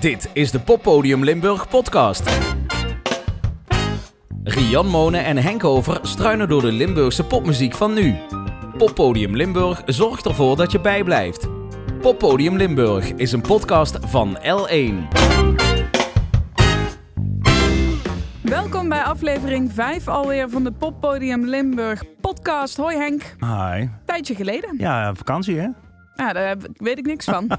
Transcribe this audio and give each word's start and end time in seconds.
Dit 0.00 0.30
is 0.32 0.50
de 0.50 0.60
Poppodium 0.60 1.24
Limburg 1.24 1.68
podcast. 1.68 2.30
Rian 4.44 4.86
Monen 4.86 5.24
en 5.24 5.36
Henk 5.36 5.64
Over 5.64 5.98
struinen 6.02 6.48
door 6.48 6.60
de 6.60 6.72
Limburgse 6.72 7.24
popmuziek 7.24 7.74
van 7.74 7.94
nu. 7.94 8.14
Poppodium 8.76 9.36
Limburg 9.36 9.82
zorgt 9.86 10.26
ervoor 10.26 10.56
dat 10.56 10.72
je 10.72 10.80
bijblijft. 10.80 11.48
Poppodium 12.00 12.56
Limburg 12.56 13.12
is 13.12 13.32
een 13.32 13.40
podcast 13.40 13.98
van 14.06 14.38
L1. 14.38 15.18
Welkom 18.42 18.88
bij 18.88 19.02
aflevering 19.02 19.72
5 19.72 20.08
alweer 20.08 20.50
van 20.50 20.64
de 20.64 20.72
Poppodium 20.72 21.44
Limburg 21.44 22.02
podcast. 22.20 22.76
Hoi 22.76 22.96
Henk, 22.96 23.36
Hi. 23.40 23.86
tijdje 24.04 24.34
geleden. 24.34 24.74
Ja, 24.78 25.14
vakantie 25.14 25.58
hè? 25.58 25.68
Ja, 26.20 26.32
daar 26.32 26.56
weet 26.76 26.98
ik 26.98 27.06
niks 27.06 27.24
van. 27.24 27.48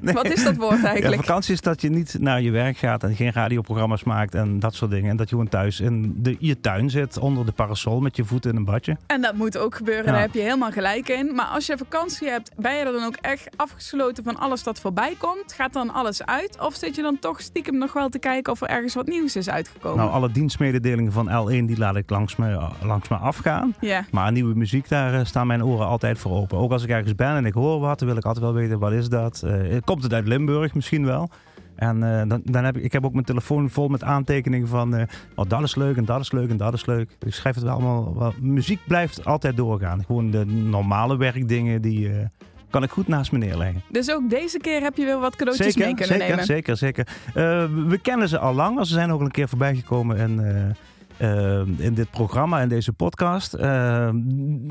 Nee. 0.00 0.14
Wat 0.14 0.26
is 0.32 0.44
dat 0.44 0.56
woord 0.56 0.80
Ja, 0.80 0.86
eigenlijk? 0.88 1.24
vakantie 1.24 1.52
is 1.54 1.60
dat 1.60 1.80
je 1.80 1.88
niet 1.90 2.16
naar 2.20 2.40
je 2.42 2.50
werk 2.50 2.76
gaat 2.76 3.02
en 3.02 3.14
geen 3.14 3.32
radioprogramma's 3.32 4.04
maakt 4.04 4.34
en 4.34 4.58
dat 4.60 4.74
soort 4.74 4.90
dingen. 4.90 5.10
En 5.10 5.16
dat 5.16 5.28
je 5.28 5.34
gewoon 5.34 5.50
thuis 5.50 5.80
in 5.80 6.14
de, 6.22 6.36
je 6.38 6.60
tuin 6.60 6.90
zit, 6.90 7.18
onder 7.18 7.46
de 7.46 7.52
parasol 7.52 8.00
met 8.00 8.16
je 8.16 8.24
voeten 8.24 8.50
in 8.50 8.56
een 8.56 8.64
badje. 8.64 8.96
En 9.06 9.20
dat 9.20 9.34
moet 9.34 9.58
ook 9.58 9.74
gebeuren, 9.74 10.04
Ja. 10.04 10.10
daar 10.12 10.20
heb 10.20 10.34
je 10.34 10.40
helemaal 10.40 10.70
gelijk 10.70 11.08
in. 11.08 11.34
Maar 11.34 11.44
als 11.46 11.66
je 11.66 11.76
vakantie 11.78 12.28
hebt, 12.28 12.50
ben 12.56 12.74
je 12.74 12.84
er 12.84 12.92
dan 12.92 13.04
ook 13.04 13.16
echt 13.20 13.48
afgesloten 13.56 14.24
van 14.24 14.36
alles 14.38 14.62
dat 14.62 14.80
voorbij 14.80 15.14
komt? 15.18 15.52
Gaat 15.52 15.72
dan 15.72 15.92
alles 15.92 16.24
uit? 16.26 16.56
Of 16.60 16.74
zit 16.74 16.96
je 16.96 17.02
dan 17.02 17.18
toch 17.18 17.40
stiekem 17.40 17.78
nog 17.78 17.92
wel 17.92 18.08
te 18.08 18.18
kijken 18.18 18.52
of 18.52 18.60
er 18.60 18.68
ergens 18.68 18.94
wat 18.94 19.06
nieuws 19.06 19.36
is 19.36 19.48
uitgekomen? 19.50 19.98
Nou, 19.98 20.10
alle 20.10 20.30
dienstmededelingen 20.30 21.12
van 21.12 21.28
L1 21.28 21.64
die 21.66 21.78
laat 21.78 21.96
ik 21.96 22.10
langs 22.10 22.36
me, 22.36 22.68
langs 22.82 23.08
me 23.08 23.16
afgaan. 23.16 23.74
ja. 23.80 24.04
Maar 24.10 24.32
nieuwe 24.32 24.54
muziek, 24.54 24.88
daar 24.88 25.14
eh, 25.14 25.24
staan 25.24 25.46
mijn 25.46 25.64
oren 25.64 25.86
altijd 25.86 26.18
voor 26.18 26.32
open. 26.32 26.58
Ook 26.58 26.72
als 26.72 26.82
ik 26.82 26.88
ergens 26.90 27.14
ben 27.14 27.34
en 27.36 27.46
ik 27.46 27.54
hoor 27.54 27.80
wat, 27.80 28.00
wil 28.06 28.16
ik 28.16 28.24
altijd 28.24 28.44
wel 28.44 28.54
weten, 28.54 28.78
wat 28.78 28.92
is 28.92 29.08
dat? 29.08 29.42
Eh, 29.42 29.78
komt 29.84 30.02
het 30.02 30.12
uit 30.12 30.26
Limburg 30.26 30.74
misschien 30.74 31.04
wel? 31.04 31.30
En 31.76 32.20
eh, 32.20 32.28
dan, 32.28 32.42
dan 32.44 32.64
heb 32.64 32.76
ik, 32.76 32.82
ik 32.82 32.92
heb 32.92 33.04
ook 33.04 33.12
mijn 33.12 33.24
telefoon 33.24 33.70
vol 33.70 33.88
met 33.88 34.04
aantekeningen 34.04 34.68
van, 34.68 34.94
oh, 35.34 35.48
dat 35.48 35.62
is 35.62 35.74
leuk 35.74 35.96
en 35.96 36.04
dat 36.04 36.20
is 36.20 36.32
leuk 36.32 36.50
en 36.50 36.56
dat 36.56 36.74
is 36.74 36.86
leuk. 36.86 37.16
Ik 37.20 37.34
schrijf 37.34 37.54
het 37.54 37.64
wel 37.64 37.72
allemaal, 37.72 38.18
wel. 38.18 38.32
muziek 38.40 38.80
blijft 38.86 39.24
altijd 39.24 39.56
doorgaan. 39.56 40.04
Gewoon 40.04 40.30
de 40.30 40.44
normale 40.46 41.16
werkdingen, 41.16 41.82
die 41.82 42.10
kan 42.72 42.82
ik 42.82 42.90
goed 42.90 43.08
naast 43.08 43.32
me 43.32 43.38
neerleggen. 43.38 43.82
Dus 43.88 44.10
ook 44.10 44.30
deze 44.30 44.58
keer 44.58 44.82
heb 44.82 44.96
je 44.96 45.04
weer 45.04 45.18
wat 45.18 45.36
cadeautjes 45.36 45.76
mee 45.76 45.86
Zeker, 45.86 46.06
kunnen 46.06 46.16
zeker, 46.16 46.28
nemen. 46.28 46.44
zeker, 46.44 46.76
zeker. 46.76 47.08
Eh, 47.26 47.64
we 47.88 47.98
kennen 48.02 48.28
ze 48.28 48.38
al 48.38 48.54
lang. 48.54 48.86
Ze 48.86 48.92
zijn 48.92 49.10
ook 49.10 49.20
een 49.20 49.30
keer 49.30 49.48
voorbij 49.48 49.74
gekomen 49.74 50.16
in, 50.16 50.40
eh, 51.16 51.66
in 51.78 51.94
dit 51.94 52.10
programma, 52.10 52.60
in 52.60 52.68
deze 52.68 52.92
podcast. 52.92 53.56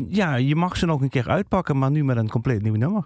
Ja, 0.07 0.35
je 0.35 0.55
mag 0.55 0.77
ze 0.77 0.85
nog 0.85 1.01
een 1.01 1.09
keer 1.09 1.29
uitpakken, 1.29 1.77
maar 1.77 1.91
nu 1.91 2.03
met 2.03 2.17
een 2.17 2.29
compleet 2.29 2.61
nieuw 2.61 2.75
nummer. 2.75 3.05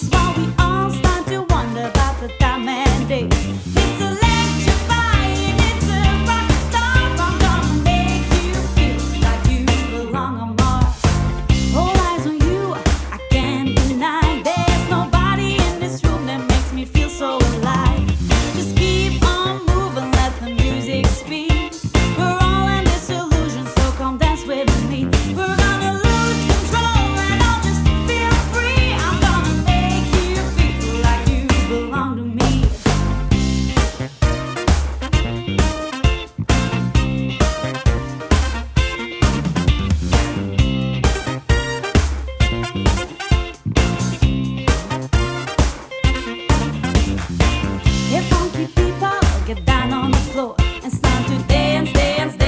on 50.01 50.11
the 50.11 50.17
floor 50.17 50.55
and 50.83 50.91
start 50.91 51.27
to 51.27 51.37
dance, 51.47 51.93
dance, 51.93 52.40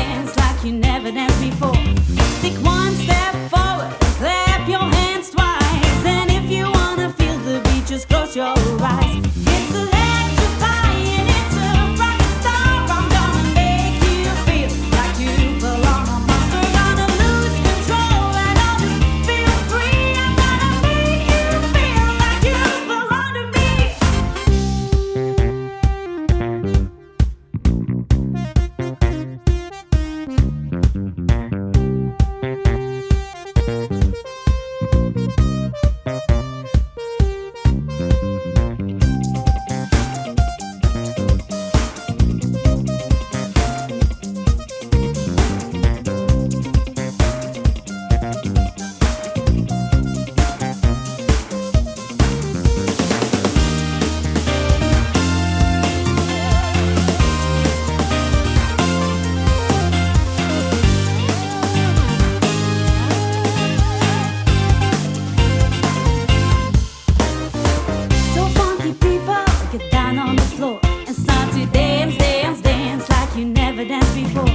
to 71.53 71.66
dance, 71.68 72.18
dance, 72.18 72.62
dance 72.62 73.08
like 73.12 73.36
you 73.36 73.46
never 73.46 73.86
danced 73.86 74.16
before. 74.16 74.46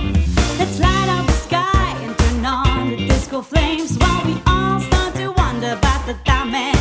Let's 0.59 0.81
light 0.81 1.09
up 1.09 1.27
the 1.27 1.33
sky 1.33 1.97
and 2.03 2.19
turn 2.19 2.45
on 2.45 2.91
the 2.91 2.97
disco 3.07 3.41
flames 3.41 3.97
while 3.99 4.25
we 4.25 4.35
all 4.47 4.81
start 4.81 5.15
to 5.15 5.31
wonder 5.31 5.73
about 5.75 6.07
the 6.07 6.15
time 6.25 6.78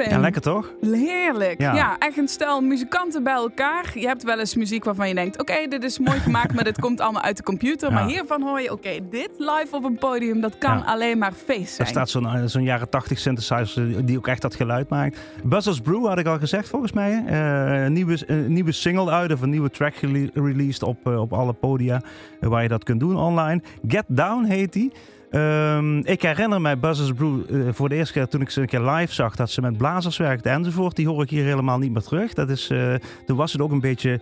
in. 0.00 0.10
Ja, 0.10 0.18
lekker 0.18 0.40
toch? 0.42 0.72
Heerlijk. 0.80 1.60
Ja. 1.60 1.74
Ja. 1.74 1.96
echt 1.98 2.16
een 2.18 2.28
stel 2.28 2.60
muzikanten 2.60 3.22
bij 3.22 3.32
elkaar. 3.32 3.90
Je 3.94 4.06
hebt 4.06 4.22
wel 4.22 4.38
eens 4.38 4.54
muziek 4.56 4.84
waarvan 4.84 5.08
je 5.08 5.14
denkt: 5.14 5.40
oké, 5.40 5.66
dit 5.68 5.84
is 5.84 5.98
mooi 5.98 6.18
gemaakt, 6.18 6.54
maar 6.54 6.64
dit 6.64 6.80
komt 6.80 7.00
allemaal 7.00 7.22
uit 7.22 7.36
de 7.36 7.42
computer. 7.42 7.88
Ja. 7.88 7.94
Maar 7.94 8.06
hiervan 8.06 8.42
hoor 8.42 8.60
je: 8.60 8.72
oké, 8.72 8.90
dit 9.10 9.30
live 9.38 9.68
op 9.70 9.84
een 9.84 9.98
podium, 9.98 10.40
dat 10.40 10.58
kan 10.58 10.78
Ja. 10.78 10.84
alleen 10.84 11.18
maar 11.18 11.32
feest 11.32 11.68
Er 11.68 11.74
zijn. 11.74 11.88
staat 11.88 12.10
zo'n 12.10 12.26
eh, 12.26 12.42
zo'n 12.44 12.62
jaren 12.62 12.88
80 12.88 13.18
synthesizer 13.18 14.06
die 14.06 14.16
ook 14.18 14.26
echt 14.26 14.42
dat 14.42 14.54
geluid 14.54 14.88
maakt. 14.88 15.18
Buzzers 15.44 15.80
Brew 15.80 16.06
had 16.06 16.18
ik 16.18 16.26
al 16.26 16.38
gezegd 16.38 16.68
volgens 16.68 16.92
mij. 16.92 17.22
Eh, 17.26 17.90
nieuwe, 17.90 18.18
nieuwe 18.48 18.72
single 18.72 19.10
uit 19.10 19.32
of 19.32 19.40
een 19.40 19.50
nieuwe 19.50 19.70
track 19.70 19.94
released 20.34 20.82
op, 20.82 21.06
eh, 21.06 21.20
op 21.20 21.32
alle 21.32 21.52
podia 21.52 22.02
waar 22.40 22.62
je 22.62 22.68
dat 22.68 22.84
kunt 22.84 23.00
doen 23.00 23.16
online. 23.16 23.62
Get 23.88 24.04
Down 24.06 24.44
heet 24.44 24.72
die. 24.72 24.92
Ehm, 25.30 25.98
ik 25.98 26.22
herinner 26.22 26.60
mij 26.60 26.78
Buzzers 26.78 27.12
Brew 27.12 27.40
eh, 27.40 27.72
voor 27.72 27.88
de 27.88 27.94
eerste 27.94 28.12
keer 28.12 28.28
toen 28.28 28.40
ik 28.40 28.50
ze 28.50 28.60
een 28.60 28.66
keer 28.66 28.80
live 28.80 29.14
zag 29.14 29.36
dat 29.36 29.50
ze 29.50 29.60
met 29.60 29.76
blazers 29.76 30.16
werkte 30.16 30.48
enzovoort. 30.48 30.96
Die 30.96 31.08
hoor 31.08 31.22
ik 31.22 31.30
hier 31.30 31.44
helemaal 31.44 31.78
niet 31.78 31.92
meer 31.92 32.02
terug. 32.02 32.34
Dat 32.34 32.50
is, 32.50 32.70
eh, 32.70 32.94
toen 33.26 33.36
was 33.36 33.52
het 33.52 33.60
ook 33.60 33.70
een 33.70 33.80
beetje 33.80 34.20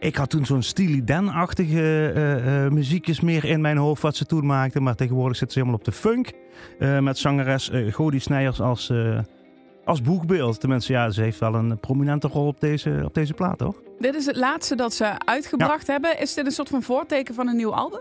Ik 0.00 0.16
had 0.16 0.30
toen 0.30 0.46
zo'n 0.46 0.62
Steely 0.62 1.04
Dan-achtige 1.04 2.12
eh, 2.12 2.72
muziekjes 2.72 3.20
meer 3.20 3.44
in 3.44 3.60
mijn 3.60 3.76
hoofd 3.76 4.02
wat 4.02 4.16
ze 4.16 4.26
toen 4.26 4.46
maakten. 4.46 4.82
Maar 4.82 4.94
tegenwoordig 4.94 5.36
zitten 5.36 5.52
ze 5.52 5.58
helemaal 5.58 5.80
op 5.80 5.92
de 5.92 6.00
funk. 6.00 6.30
met 7.00 7.18
zangeres 7.18 7.70
Godie 7.90 8.20
Snijers 8.20 8.60
als, 8.60 8.92
als 9.84 10.02
boegbeeld. 10.02 10.60
Tenminste, 10.60 10.92
ja, 10.92 11.10
ze 11.10 11.22
heeft 11.22 11.38
wel 11.38 11.54
een 11.54 11.78
prominente 11.80 12.28
rol 12.28 12.46
op 12.46 12.60
deze, 12.60 13.02
op 13.04 13.14
deze 13.14 13.34
plaat, 13.34 13.58
toch? 13.58 13.76
Dit 13.98 14.14
is 14.14 14.26
het 14.26 14.36
laatste 14.36 14.76
dat 14.76 14.94
ze 14.94 15.18
uitgebracht 15.18 15.86
hebben. 15.86 16.20
Is 16.20 16.34
dit 16.34 16.46
een 16.46 16.52
soort 16.52 16.68
van 16.68 16.82
voorteken 16.82 17.34
van 17.34 17.48
een 17.48 17.56
nieuw 17.56 17.74
album? 17.74 18.00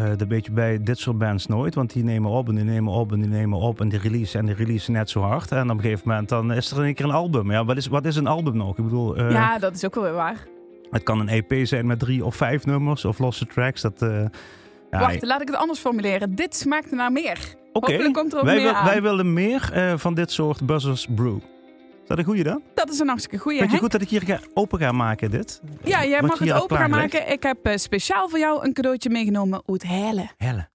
Eh, 0.00 0.16
dat 0.16 0.28
weet 0.28 0.46
je 0.46 0.52
bij 0.52 0.82
dit 0.82 0.98
soort 0.98 1.18
bands 1.18 1.46
nooit, 1.46 1.74
want 1.74 1.92
die 1.92 2.04
nemen 2.04 2.30
op 2.30 2.48
en 2.48 2.54
die 2.54 2.64
nemen 2.64 2.92
op 2.92 3.12
en 3.12 3.20
die 3.20 3.28
nemen 3.28 3.58
op 3.58 3.80
en 3.80 3.88
die 3.88 3.98
release 3.98 4.38
en 4.38 4.46
die 4.46 4.54
release 4.54 4.90
net 4.90 5.10
zo 5.10 5.20
hard. 5.20 5.52
En 5.52 5.70
op 5.70 5.76
een 5.76 5.80
gegeven 5.82 6.08
moment 6.08 6.28
dan 6.28 6.52
is 6.52 6.70
er 6.70 6.78
in 6.78 6.84
één 6.84 6.94
keer 6.94 7.04
een 7.04 7.10
album. 7.10 7.50
Ja, 7.50 7.64
wat 7.64 7.76
is, 7.76 7.86
wat 7.86 8.04
is 8.04 8.16
een 8.16 8.26
album 8.26 8.56
nog? 8.56 8.78
Ik 8.78 8.84
bedoel, 8.84 9.16
eh, 9.16 9.30
ja, 9.30 9.58
dat 9.58 9.74
is 9.74 9.84
ook 9.84 9.94
wel 9.94 10.04
weer 10.04 10.12
waar. 10.12 10.46
het 10.90 11.02
kan 11.02 11.20
een 11.20 11.28
EP 11.28 11.66
zijn 11.66 11.86
met 11.86 11.98
drie 11.98 12.24
of 12.24 12.34
vijf 12.36 12.66
nummers 12.66 13.04
of 13.04 13.18
losse 13.18 13.46
tracks. 13.46 13.80
Dat, 13.80 14.02
eh, 14.02 14.08
ja, 14.90 14.98
Wacht, 15.00 15.22
laat 15.22 15.40
ik 15.40 15.48
het 15.48 15.56
anders 15.56 15.78
formuleren. 15.78 16.34
Dit 16.34 16.56
smaakt 16.56 16.90
naar 16.90 17.12
meer. 17.12 17.38
Oké, 17.72 17.90
Hopelijk 17.90 18.14
komt 18.14 18.32
er 18.32 18.38
ook 18.38 18.44
wij, 18.44 18.54
meer 18.54 18.72
wil- 18.72 18.84
wij 18.84 19.02
willen 19.02 19.32
meer 19.32 19.92
van 19.96 20.14
dit 20.14 20.30
soort 20.32 20.66
Buzzers 20.66 21.06
Brew. 21.14 21.38
Is 22.10 22.16
dat 22.16 22.24
een 22.24 22.32
goeie 22.32 22.44
dan? 22.44 22.62
Dat 22.74 22.90
is 22.90 22.98
een 22.98 23.08
hartstikke 23.08 23.38
goeie. 23.38 23.58
Vind 23.58 23.70
je 23.70 23.76
Henk? 23.76 23.92
goed 23.92 24.00
dat 24.00 24.10
ik 24.10 24.18
hier 24.18 24.36
ga, 24.36 24.40
open 24.54 24.78
ga 24.78 24.92
maken, 24.92 25.30
dit? 25.30 25.60
Ja, 25.84 26.04
jij 26.04 26.20
Wat 26.20 26.30
mag 26.30 26.38
het 26.38 26.52
open 26.52 26.76
gaan 26.76 26.90
maken. 26.90 27.32
Ik 27.32 27.42
heb 27.42 27.66
eh, 27.66 27.76
speciaal 27.76 28.28
voor 28.28 28.38
jou 28.38 28.64
een 28.64 28.72
cadeautje 28.72 29.10
meegenomen 29.10 29.62
uit 29.66 29.82
Helle. 29.82 30.28
Helle. 30.36 30.68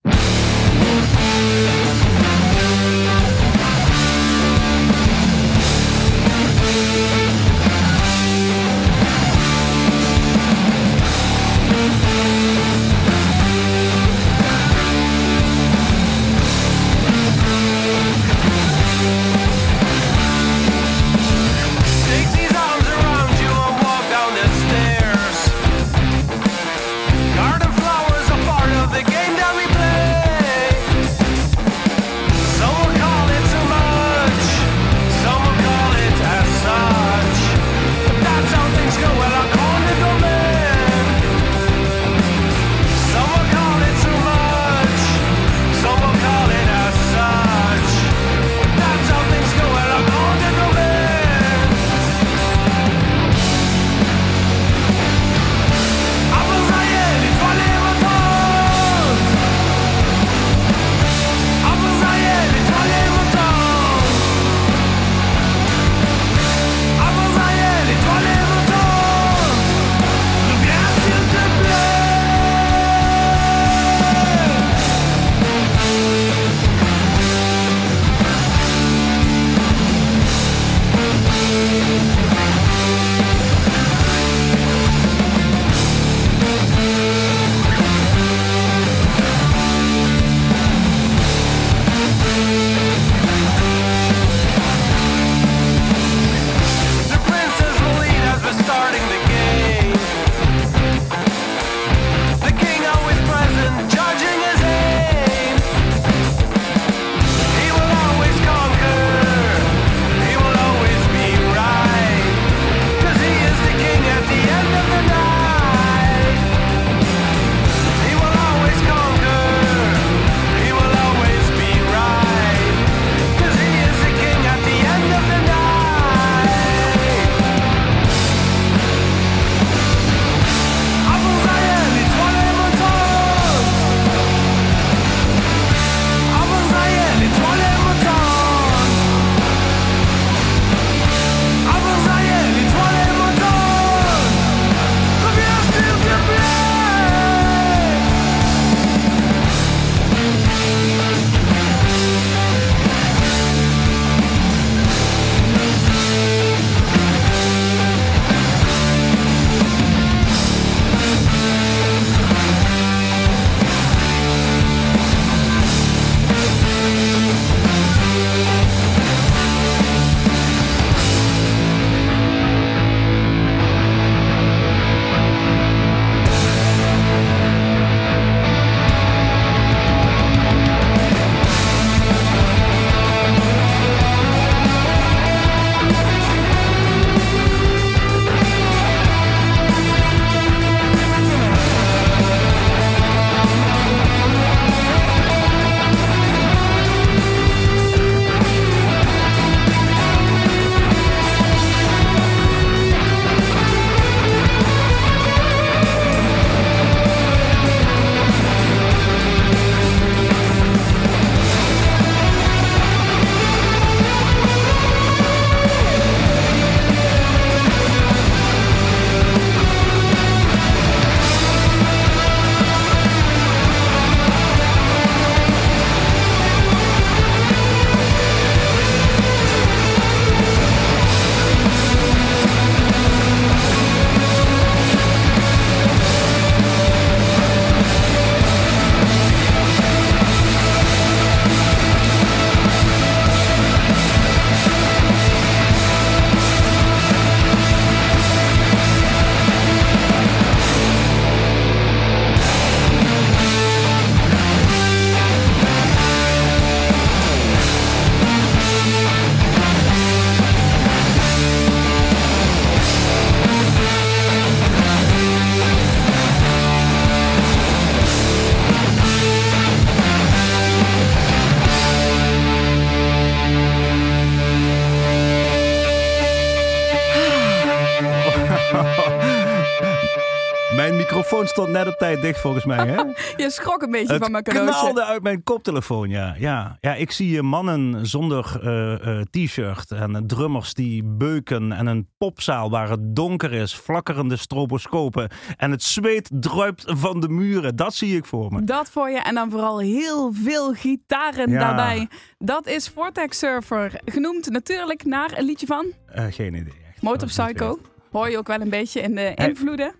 Tijd 281.97 282.21
dicht 282.21 282.39
volgens 282.41 282.65
mij. 282.65 282.87
Hè? 282.87 282.95
Je 283.43 283.49
schrok 283.49 283.81
een 283.81 283.91
beetje 283.91 284.07
van 284.07 284.21
Het 284.21 284.31
mijn 284.31 284.43
cadeautje. 284.43 284.79
knalde 284.79 285.03
uit 285.05 285.23
mijn 285.23 285.43
koptelefoon, 285.43 286.09
ja. 286.09 286.35
Ja, 286.37 286.77
ja 286.81 286.95
ik 286.95 287.11
zie 287.11 287.41
mannen 287.41 288.05
zonder 288.07 288.59
eh, 288.63 289.19
eh, 289.19 289.25
t-shirt 289.29 289.91
en 289.91 290.27
drummers 290.27 290.73
die 290.73 291.03
beuken 291.03 291.71
en 291.71 291.87
een 291.87 292.09
popzaal 292.17 292.69
waar 292.69 292.89
het 292.89 293.15
donker 293.15 293.53
is, 293.53 293.73
flakkerende 293.73 294.35
stroboscopen 294.37 295.29
en 295.57 295.71
het 295.71 295.83
zweet 295.83 296.29
druipt 296.33 296.83
van 296.87 297.19
de 297.19 297.29
muren. 297.29 297.75
Dat 297.75 297.93
zie 297.93 298.15
ik 298.17 298.25
voor 298.25 298.51
me. 298.53 298.63
Dat 298.63 298.89
voor 298.89 299.09
je. 299.09 299.19
En 299.19 299.35
dan 299.35 299.51
vooral 299.51 299.79
heel 299.79 300.33
veel 300.33 300.73
gitaren 300.73 301.49
Ja. 301.51 301.59
daarbij. 301.59 302.07
Dat 302.37 302.67
is 302.67 302.89
Vortex 302.89 303.37
Surfer. 303.39 303.91
Genoemd 304.05 304.49
natuurlijk 304.49 305.03
naar 305.05 305.33
een 305.37 305.45
liedje 305.45 305.65
van 305.65 305.85
Eh, 306.07 306.25
geen 306.29 306.53
idee. 306.53 306.73
Echt. 306.93 307.01
Motor 307.01 307.27
Psycho. 307.27 307.79
Hoor 308.11 308.29
je 308.29 308.37
ook 308.37 308.47
wel 308.47 308.61
een 308.61 308.69
beetje 308.69 309.01
in 309.01 309.15
de 309.15 309.31
invloeden. 309.35 309.93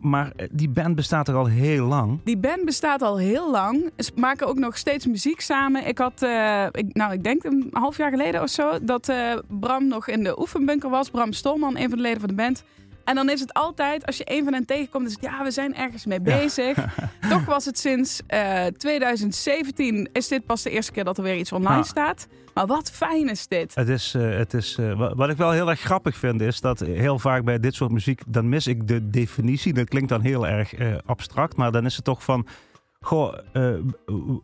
Maar 0.00 0.32
eh, 0.36 0.48
die 0.50 0.68
band 0.68 0.94
bestaat 0.94 1.28
er 1.28 1.34
al 1.34 1.46
heel 1.46 1.86
lang. 1.86 2.18
Die 2.24 2.36
band 2.36 2.64
bestaat 2.64 3.02
al 3.02 3.18
heel 3.18 3.50
lang. 3.50 3.90
Ze 3.96 4.10
maken 4.14 4.46
ook 4.46 4.58
nog 4.58 4.76
steeds 4.76 5.06
muziek 5.06 5.40
samen. 5.40 5.86
Ik 5.86 5.98
had, 5.98 6.22
eh, 6.22 6.66
ik, 6.70 6.94
nou, 6.94 7.12
ik 7.12 7.24
denk 7.24 7.44
een 7.44 7.68
half 7.72 7.96
jaar 7.96 8.10
geleden 8.10 8.42
of 8.42 8.48
zo, 8.48 8.78
dat 8.82 9.08
eh, 9.08 9.32
Bram 9.48 9.88
nog 9.88 10.08
in 10.08 10.24
de 10.24 10.40
oefenbunker 10.40 10.90
was. 10.90 11.10
Bram 11.10 11.32
Stolman, 11.32 11.76
een 11.76 11.88
van 11.88 11.96
de 11.96 12.02
leden 12.02 12.20
van 12.20 12.28
de 12.28 12.34
band. 12.34 12.64
En 13.04 13.14
dan 13.14 13.30
is 13.30 13.40
het 13.40 13.52
altijd, 13.52 14.06
als 14.06 14.16
je 14.16 14.24
een 14.26 14.44
van 14.44 14.52
hen 14.52 14.64
tegenkomt, 14.66 15.06
is 15.06 15.12
het 15.12 15.22
ja, 15.22 15.42
we 15.44 15.50
zijn 15.50 15.74
ergens 15.76 16.06
mee 16.06 16.20
bezig. 16.20 16.84
Toch 17.30 17.44
was 17.44 17.64
het 17.64 17.78
sinds 17.78 18.20
eh, 18.26 18.64
2017, 18.66 20.08
is 20.12 20.28
dit 20.28 20.46
pas 20.46 20.62
de 20.62 20.70
eerste 20.70 20.92
keer 20.92 21.04
dat 21.04 21.16
er 21.18 21.24
weer 21.24 21.36
iets 21.36 21.52
online 21.52 21.76
Ja. 21.76 21.82
staat. 21.82 22.26
Maar 22.54 22.66
wat 22.66 22.90
fijn 22.90 23.28
is 23.30 23.46
dit. 23.46 23.74
Het 23.74 23.88
is, 23.88 24.14
eh, 24.14 24.36
het 24.36 24.54
is, 24.54 24.76
eh, 24.78 24.98
wa- 24.98 25.14
wat 25.14 25.28
ik 25.30 25.36
wel 25.36 25.50
heel 25.50 25.70
erg 25.70 25.80
grappig 25.80 26.16
vind, 26.16 26.40
is 26.40 26.60
dat 26.60 26.80
heel 26.80 27.18
vaak 27.18 27.44
bij 27.44 27.60
dit 27.60 27.74
soort 27.74 27.90
muziek, 27.92 28.20
dan 28.26 28.48
mis 28.48 28.66
ik 28.66 28.88
de 28.88 29.10
definitie. 29.10 29.72
Dat 29.72 29.88
klinkt 29.88 30.08
dan 30.08 30.20
heel 30.20 30.46
erg 30.46 30.74
eh, 30.74 30.94
abstract, 31.06 31.56
maar 31.56 31.72
dan 31.72 31.84
is 31.84 31.96
het 31.96 32.04
toch 32.04 32.24
van, 32.24 32.46
goh, 33.00 33.34
eh, 33.52 33.68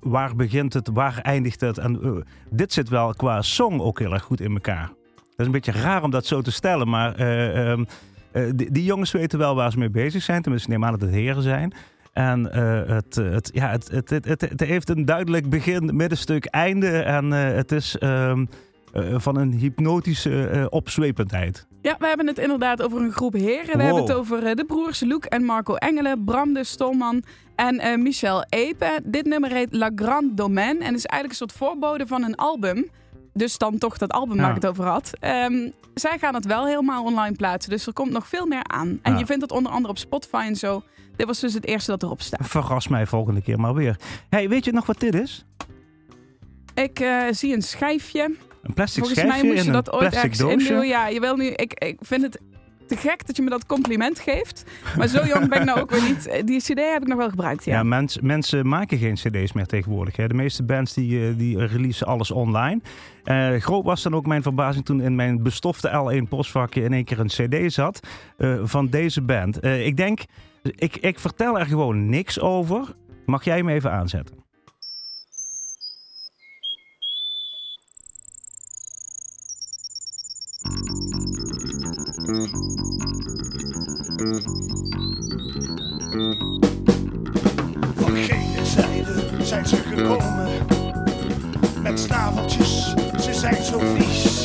waar 0.01 0.37
begint 0.37 0.73
het, 0.73 0.89
waar 0.93 1.19
eindigt 1.19 1.61
het? 1.61 1.79
En 1.79 2.03
eh, 2.03 2.11
dit 2.51 2.73
zit 2.73 2.89
wel 2.89 3.15
qua 3.15 3.43
song 3.43 3.81
ook 3.81 3.99
heel 3.99 4.13
erg 4.13 4.23
goed 4.23 4.41
in 4.41 4.53
elkaar. 4.53 4.87
Dat 5.17 5.39
is 5.39 5.47
een 5.47 5.53
beetje 5.53 5.81
raar 5.83 6.03
om 6.03 6.11
dat 6.11 6.27
zo 6.27 6.43
te 6.43 6.53
stellen, 6.53 6.89
maar 6.89 7.15
eh, 7.15 7.71
ehm, 7.71 7.85
eh, 8.33 8.43
die, 8.55 8.71
die 8.71 8.85
jongens 8.85 9.11
weten 9.11 9.39
wel 9.39 9.55
waar 9.55 9.71
ze 9.71 9.79
mee 9.79 9.91
bezig 9.91 10.23
zijn. 10.23 10.43
Tenminste, 10.43 10.71
neem 10.71 10.85
aan 10.85 10.93
dat 10.93 11.01
het 11.01 11.11
heren 11.11 11.43
zijn. 11.43 11.75
En 12.13 12.53
eh, 12.53 12.95
het, 12.95 13.15
het, 13.15 13.51
ja, 13.53 13.71
het, 13.71 13.91
het, 14.11 14.25
het, 14.41 14.61
heeft 14.61 14.89
een 14.89 15.05
duidelijk 15.05 15.51
begin, 15.51 15.97
middenstuk, 15.97 16.45
einde. 16.45 16.89
En 16.89 17.33
eh, 17.33 17.55
het 17.55 17.73
is 17.73 17.99
ehm, 17.99 18.45
eh, 18.93 19.15
van 19.17 19.37
een 19.37 19.53
hypnotische 19.53 20.67
opzwependheid. 20.71 21.67
Ja, 21.83 21.97
we 21.99 22.07
hebben 22.07 22.27
het 22.27 22.39
inderdaad 22.39 22.83
over 22.83 23.01
een 23.01 23.13
groep 23.13 23.33
heren. 23.33 23.77
We 23.77 23.83
hebben 23.83 24.03
het 24.03 24.13
over 24.13 24.57
de 24.57 24.65
broers 24.65 25.01
Luc 25.01 25.19
en 25.19 25.45
Marco 25.45 25.75
Engelen, 25.75 26.25
Bram 26.25 26.53
de 26.53 26.65
Stolman 26.65 27.23
en 27.57 28.03
Michel 28.03 28.45
Epe. 28.49 29.01
Dit 29.05 29.27
nummer 29.27 29.51
heet 29.51 29.69
La 29.71 29.91
Grande 29.95 30.35
Domaine 30.35 30.85
en 30.85 30.95
is 30.95 31.07
eigenlijk 31.07 31.31
een 31.31 31.49
soort 31.49 31.53
voorbode 31.53 32.07
van 32.07 32.23
een 32.23 32.35
album. 32.35 32.91
Dus 33.33 33.59
dan 33.59 33.79
toch 33.79 33.99
dat 33.99 34.11
album 34.11 34.37
waar 34.37 34.45
Ja. 34.49 34.55
ik 34.57 34.63
het 34.63 34.71
over 34.71 34.85
had. 34.87 35.11
Ehm, 35.21 35.71
zij 35.95 36.19
gaan 36.19 36.35
het 36.35 36.45
wel 36.45 36.67
helemaal 36.67 37.05
online 37.05 37.37
plaatsen, 37.37 37.71
dus 37.71 37.87
er 37.87 37.93
komt 37.93 38.11
nog 38.11 38.27
veel 38.29 38.47
meer 38.47 38.65
aan. 38.65 38.99
En 39.03 39.13
Ja. 39.13 39.19
je 39.19 39.27
vindt 39.27 39.43
het 39.43 39.53
onder 39.53 39.73
andere 39.73 39.89
op 39.93 39.99
Spotify 39.99 40.45
en 40.47 40.57
zo. 40.57 40.83
Dit 41.17 41.27
was 41.27 41.41
dus 41.41 41.55
het 41.55 41.67
eerste 41.67 41.91
dat 41.91 42.03
erop 42.03 42.21
staat. 42.23 42.47
Verras 42.49 42.89
mij 42.89 43.07
volgende 43.07 43.43
keer 43.43 43.61
maar 43.61 43.75
weer. 43.75 43.97
Hey, 44.31 44.49
weet 44.49 44.65
je 44.65 44.73
nog 44.73 44.87
wat 44.87 45.01
dit 45.01 45.15
is? 45.15 45.45
Ik 46.75 47.01
eh, 47.01 47.23
zie 47.31 47.55
een 47.55 47.63
schijfje. 47.63 48.23
Een 48.63 48.75
plastic 48.75 48.99
Volgens 49.05 49.21
schijfje 49.21 49.43
mij 49.43 49.51
moest 49.53 49.61
je 49.63 49.67
in 49.67 49.73
dat 49.73 49.93
ooit 49.93 50.13
ergens 50.15 50.39
doosje. 50.39 50.69
indoen. 50.69 50.87
Ja, 50.87 51.09
je 51.09 51.21
wil 51.21 51.37
nu. 51.37 51.47
Ik, 51.47 51.75
ik 51.85 51.97
vind 52.01 52.23
het 52.23 52.41
te 52.91 52.97
gek 53.09 53.27
dat 53.27 53.37
je 53.37 53.43
me 53.43 53.51
dat 53.51 53.67
compliment 53.67 54.19
geeft. 54.19 54.65
Maar 54.97 55.09
zo 55.09 55.27
jong 55.27 55.49
ben 55.49 55.59
ik 55.61 55.65
nou 55.65 55.81
ook 55.81 55.91
weer 55.91 56.03
niet. 56.03 56.27
Eh, 56.27 56.43
Die 56.45 56.61
CD 56.61 56.67
heb 56.93 57.03
ik 57.03 57.07
nog 57.09 57.19
wel 57.19 57.29
gebruikt. 57.29 57.65
Ja. 57.65 57.75
Ja, 57.75 57.83
mens- 57.83 58.21
mensen 58.21 58.69
maken 58.69 58.99
geen 58.99 59.15
cd's 59.15 59.53
meer 59.53 59.67
tegenwoordig. 59.67 60.17
Hè. 60.17 60.27
De 60.29 60.35
meeste 60.35 60.63
bands 60.63 60.95
die, 60.95 61.27
eh, 61.29 61.33
die 61.37 61.67
releasen 61.67 62.07
alles 62.07 62.31
online. 62.31 62.81
Eh, 63.25 63.53
groot 63.55 63.85
was 63.85 64.03
dan 64.03 64.15
ook 64.15 64.27
mijn 64.27 64.43
verbazing 64.43 64.85
toen 64.85 65.01
in 65.01 65.15
mijn 65.15 65.43
bestofte 65.43 65.89
L1 65.89 66.29
postvakje 66.29 66.83
in 66.83 66.93
één 66.93 67.05
keer 67.05 67.19
een 67.21 67.27
cd 67.27 67.73
zat 67.73 68.01
van 68.63 68.87
deze 68.87 69.23
band. 69.23 69.65
Ik 69.65 69.97
denk, 69.97 70.21
ik, 70.63 70.97
ik 70.97 71.19
vertel 71.19 71.59
er 71.59 71.67
gewoon 71.67 72.09
niks 72.09 72.41
over. 72.41 72.95
Mag 73.27 73.45
jij 73.45 73.57
hem 73.57 73.69
even 73.69 73.93
aanzetten? 73.93 74.37
Van 82.31 82.47
gene 88.17 88.65
zijde 88.65 89.15
zijn 89.43 89.67
ze 89.67 89.77
gekomen. 89.77 90.49
Met 91.83 92.01
snaveltjes, 92.01 92.95
ze 93.21 93.35
zijn 93.35 93.63
zo 93.63 93.79
vies. 93.79 94.43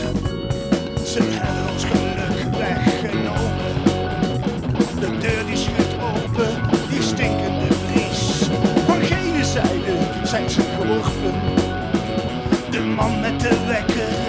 Ze 1.06 1.22
hebben 1.22 1.74
ons 1.74 1.84
geluk 1.84 2.56
weggenomen. 2.58 3.74
De 5.00 5.18
deur 5.18 5.46
die 5.46 5.58
schudt 5.58 5.94
open, 5.94 6.62
die 6.89 7.01
stinkende 7.01 7.74
vries. 7.74 8.50
Van 8.86 9.01
gene 9.01 9.46
zijde 9.46 9.98
zijn 10.24 10.50
ze 10.50 10.62
geworpen. 10.62 11.34
De 12.72 12.80
man 12.80 13.20
met 13.20 13.39
de 13.39 13.65
wekker 13.68 14.25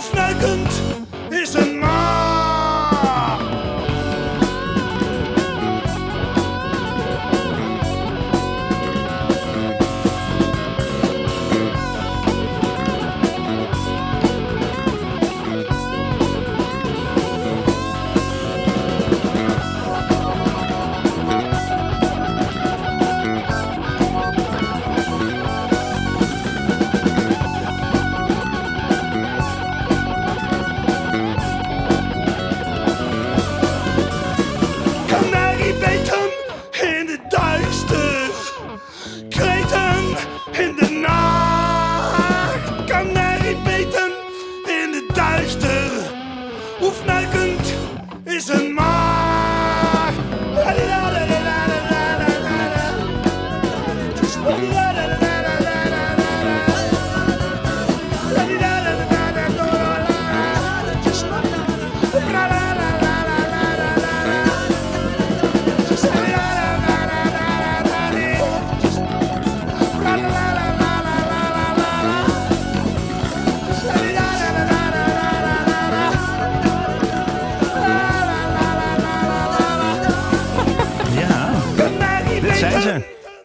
aufmerkend. 0.00 1.09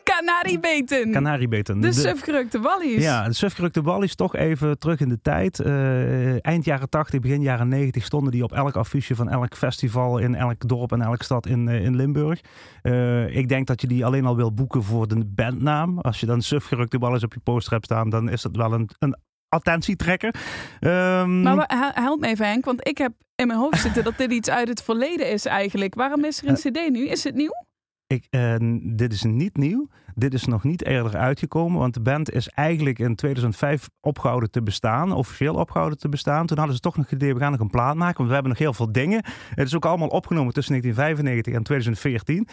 Canariebeten. 0.04 1.12
Canariebeten. 1.12 1.82
de 1.82 1.92
sufgerukte 1.92 2.60
wallies. 2.60 3.04
Ja, 3.04 3.28
de 3.28 3.34
sufgerukte 3.34 3.82
wallies 3.82 4.16
toch 4.16 4.36
even 4.36 4.80
terug 4.80 5.00
in 5.00 5.10
de 5.10 5.22
tijd. 5.22 5.60
Eh, 5.60 6.46
eind 6.46 6.66
jaren 6.66 6.90
80, 6.90 7.20
begin 7.20 7.42
jaren 7.42 7.68
90 7.68 8.04
stonden 8.04 8.32
die 8.32 8.44
op 8.44 8.52
elk 8.52 8.76
affiche 8.76 9.16
van 9.16 9.30
elk 9.30 9.56
festival 9.56 10.18
in 10.18 10.36
elk 10.36 10.68
dorp 10.68 10.92
en 10.92 11.02
elke 11.02 11.24
stad 11.24 11.48
in, 11.48 11.68
eh, 11.68 11.84
in 11.84 11.96
Limburg. 11.96 12.42
Eh, 12.82 13.36
ik 13.36 13.48
denk 13.48 13.68
dat 13.68 13.82
je 13.82 13.88
die 13.88 14.06
alleen 14.06 14.26
al 14.26 14.36
wil 14.36 14.54
boeken 14.54 14.84
voor 14.84 15.08
de 15.08 15.26
bandnaam. 15.26 16.00
Als 16.00 16.20
je 16.20 16.26
dan 16.26 16.42
sufgerukte 16.42 16.98
wallies 16.98 17.24
op 17.24 17.34
je 17.34 17.40
poster 17.40 17.74
hebt 17.74 17.86
staan, 17.86 18.10
dan 18.10 18.30
is 18.30 18.42
dat 18.42 18.56
wel 18.56 18.74
een, 18.74 18.90
een 19.00 19.16
attentietrekker. 19.50 20.36
Ehm, 20.80 21.42
Maar 21.42 21.92
help 21.94 22.20
me 22.20 22.28
even 22.28 22.48
Henk, 22.48 22.66
want 22.66 22.88
ik 22.88 22.98
heb 22.98 23.12
in 23.36 23.48
mijn 23.48 23.60
hoofd 23.60 23.82
zitten 23.82 24.04
dat 24.04 24.18
dit 24.18 24.32
iets 24.32 24.50
uit 24.50 24.68
het 24.68 24.84
verleden 24.84 25.32
is 25.32 25.46
eigenlijk. 25.46 25.96
Waarom 25.96 26.26
is 26.26 26.42
er 26.42 26.48
een 26.48 26.56
cd 26.56 26.90
nu? 26.90 27.08
Is 27.08 27.24
het 27.24 27.36
nieuw? 27.36 27.66
Ik, 28.08 28.28
eh, 28.30 28.56
dit 28.82 29.14
is 29.14 29.24
niet 29.24 29.58
nieuw. 29.58 29.88
Dit 30.16 30.34
is 30.34 30.46
nog 30.46 30.64
niet 30.64 30.86
eerder 30.86 31.18
uitgekomen, 31.18 31.80
want 31.80 31.94
de 31.94 32.00
band 32.00 32.32
is 32.32 32.50
eigenlijk 32.50 33.00
in 33.00 33.16
2005 33.16 33.90
opgehouden 34.02 34.52
te 34.52 34.64
bestaan, 34.64 35.12
officieel 35.12 35.56
opgehouden 35.56 35.98
te 35.98 36.10
bestaan. 36.10 36.46
Toen 36.46 36.58
hadden 36.58 36.76
ze 36.76 36.82
toch 36.82 36.98
nog 36.98 37.10
het 37.10 37.22
idee, 37.22 37.34
we 37.34 37.40
gaan 37.40 37.52
nog 37.52 37.60
een 37.60 37.70
plaat 37.70 37.96
maken, 37.96 38.18
want 38.18 38.28
we 38.28 38.34
hebben 38.34 38.52
nog 38.52 38.62
heel 38.62 38.74
veel 38.74 38.92
dingen. 38.92 39.24
Het 39.50 39.68
is 39.68 39.76
ook 39.76 39.86
allemaal 39.86 40.08
opgenomen 40.08 40.54
tussen 40.54 40.74
1995 40.74 41.54
en 41.54 41.64
2014. 41.64 42.48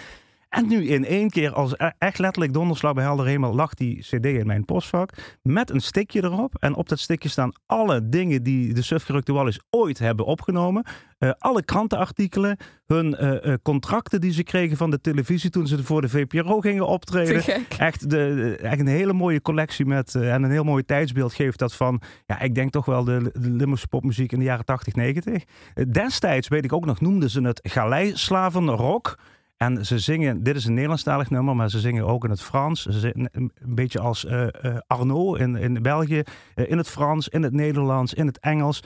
En 0.53 0.69
nu 0.69 0.87
in 0.87 1.05
één 1.05 1.31
keer, 1.31 1.53
als 1.53 1.75
e- 1.77 1.91
echt 1.99 2.19
letterlijk 2.19 2.53
donderslag 2.53 2.93
bij 2.93 3.05
helder 3.05 3.27
hemel, 3.27 3.55
lag 3.55 3.75
die 3.75 3.99
cd 3.99 4.27
in 4.27 4.47
mijn 4.47 4.65
postvak 4.65 5.11
met 5.43 5.71
een 5.71 5.81
stickje 5.81 6.25
erop. 6.25 6.55
En 6.59 6.75
op 6.75 6.89
dat 6.89 6.99
stickje 6.99 7.29
staan 7.29 7.53
alle 7.67 8.09
dingen 8.09 8.43
die 8.43 8.75
de 8.75 8.83
Sufgerukte 8.83 9.33
Wallis 9.33 9.61
ooit 9.71 9.99
hebben 9.99 10.27
opgenomen. 10.27 10.85
Eh, 11.19 11.31
alle 11.39 11.65
krantenartikelen, 11.65 12.57
hun 12.87 13.17
eh, 13.17 13.53
eh, 13.53 13.59
contracten 13.63 14.21
die 14.21 14.33
ze 14.33 14.43
kregen 14.43 14.77
van 14.77 14.91
de 14.91 15.01
televisie 15.01 15.51
toen 15.51 15.67
ze 15.67 15.85
voor 15.85 16.01
de 16.01 16.09
VPRO 16.09 16.61
gingen 16.61 16.87
optreden. 16.87 17.43
Echt, 17.79 18.11
de, 18.11 18.57
echt 18.63 18.81
een 18.81 18.87
hele 18.87 19.13
mooie 19.13 19.43
collectie 19.43 19.87
met, 19.87 20.15
en 20.15 20.43
een 20.43 20.51
heel 20.51 20.65
mooi 20.65 20.85
tijdsbeeld 20.85 21.35
geeft 21.35 21.59
dat 21.59 21.75
van, 21.75 22.01
ja, 22.27 22.41
ik 22.41 22.55
denk 22.55 22.73
toch 22.73 22.85
wel 22.85 23.05
de, 23.05 23.31
de 23.33 23.51
Limburgse 23.51 23.89
popmuziek 23.89 24.33
in 24.33 24.39
de 24.39 24.45
jaren 24.45 24.65
80, 24.65 24.95
90. 24.95 25.43
Eh, 25.75 25.85
destijds, 25.93 26.49
weet 26.49 26.65
ik 26.65 26.73
ook 26.73 26.85
nog, 26.85 27.01
noemden 27.01 27.31
ze 27.31 27.41
het 27.41 27.61
galeislavenrock. 27.63 29.19
En 29.63 29.87
ze 29.87 29.99
zingen, 29.99 30.43
dit 30.43 30.57
is 30.57 30.65
een 30.65 30.73
Nederlandstalig 30.75 31.31
nummer, 31.31 31.57
maar 31.57 31.71
ze 31.71 31.81
zingen 31.81 32.07
ook 32.07 32.25
in 32.25 32.31
het 32.31 32.43
Frans. 32.43 32.87
Ze 32.87 33.29
een 33.33 33.53
beetje 33.65 34.01
als 34.01 34.25
eh, 34.25 34.47
Arnaud 34.87 35.39
in, 35.39 35.57
in 35.57 35.83
België. 35.83 36.23
eh, 36.55 36.71
in 36.71 36.79
het 36.79 36.89
Frans, 36.89 37.29
in 37.29 37.43
het 37.43 37.53
Nederlands, 37.53 38.15
in 38.15 38.27
het 38.27 38.39
Engels. 38.39 38.83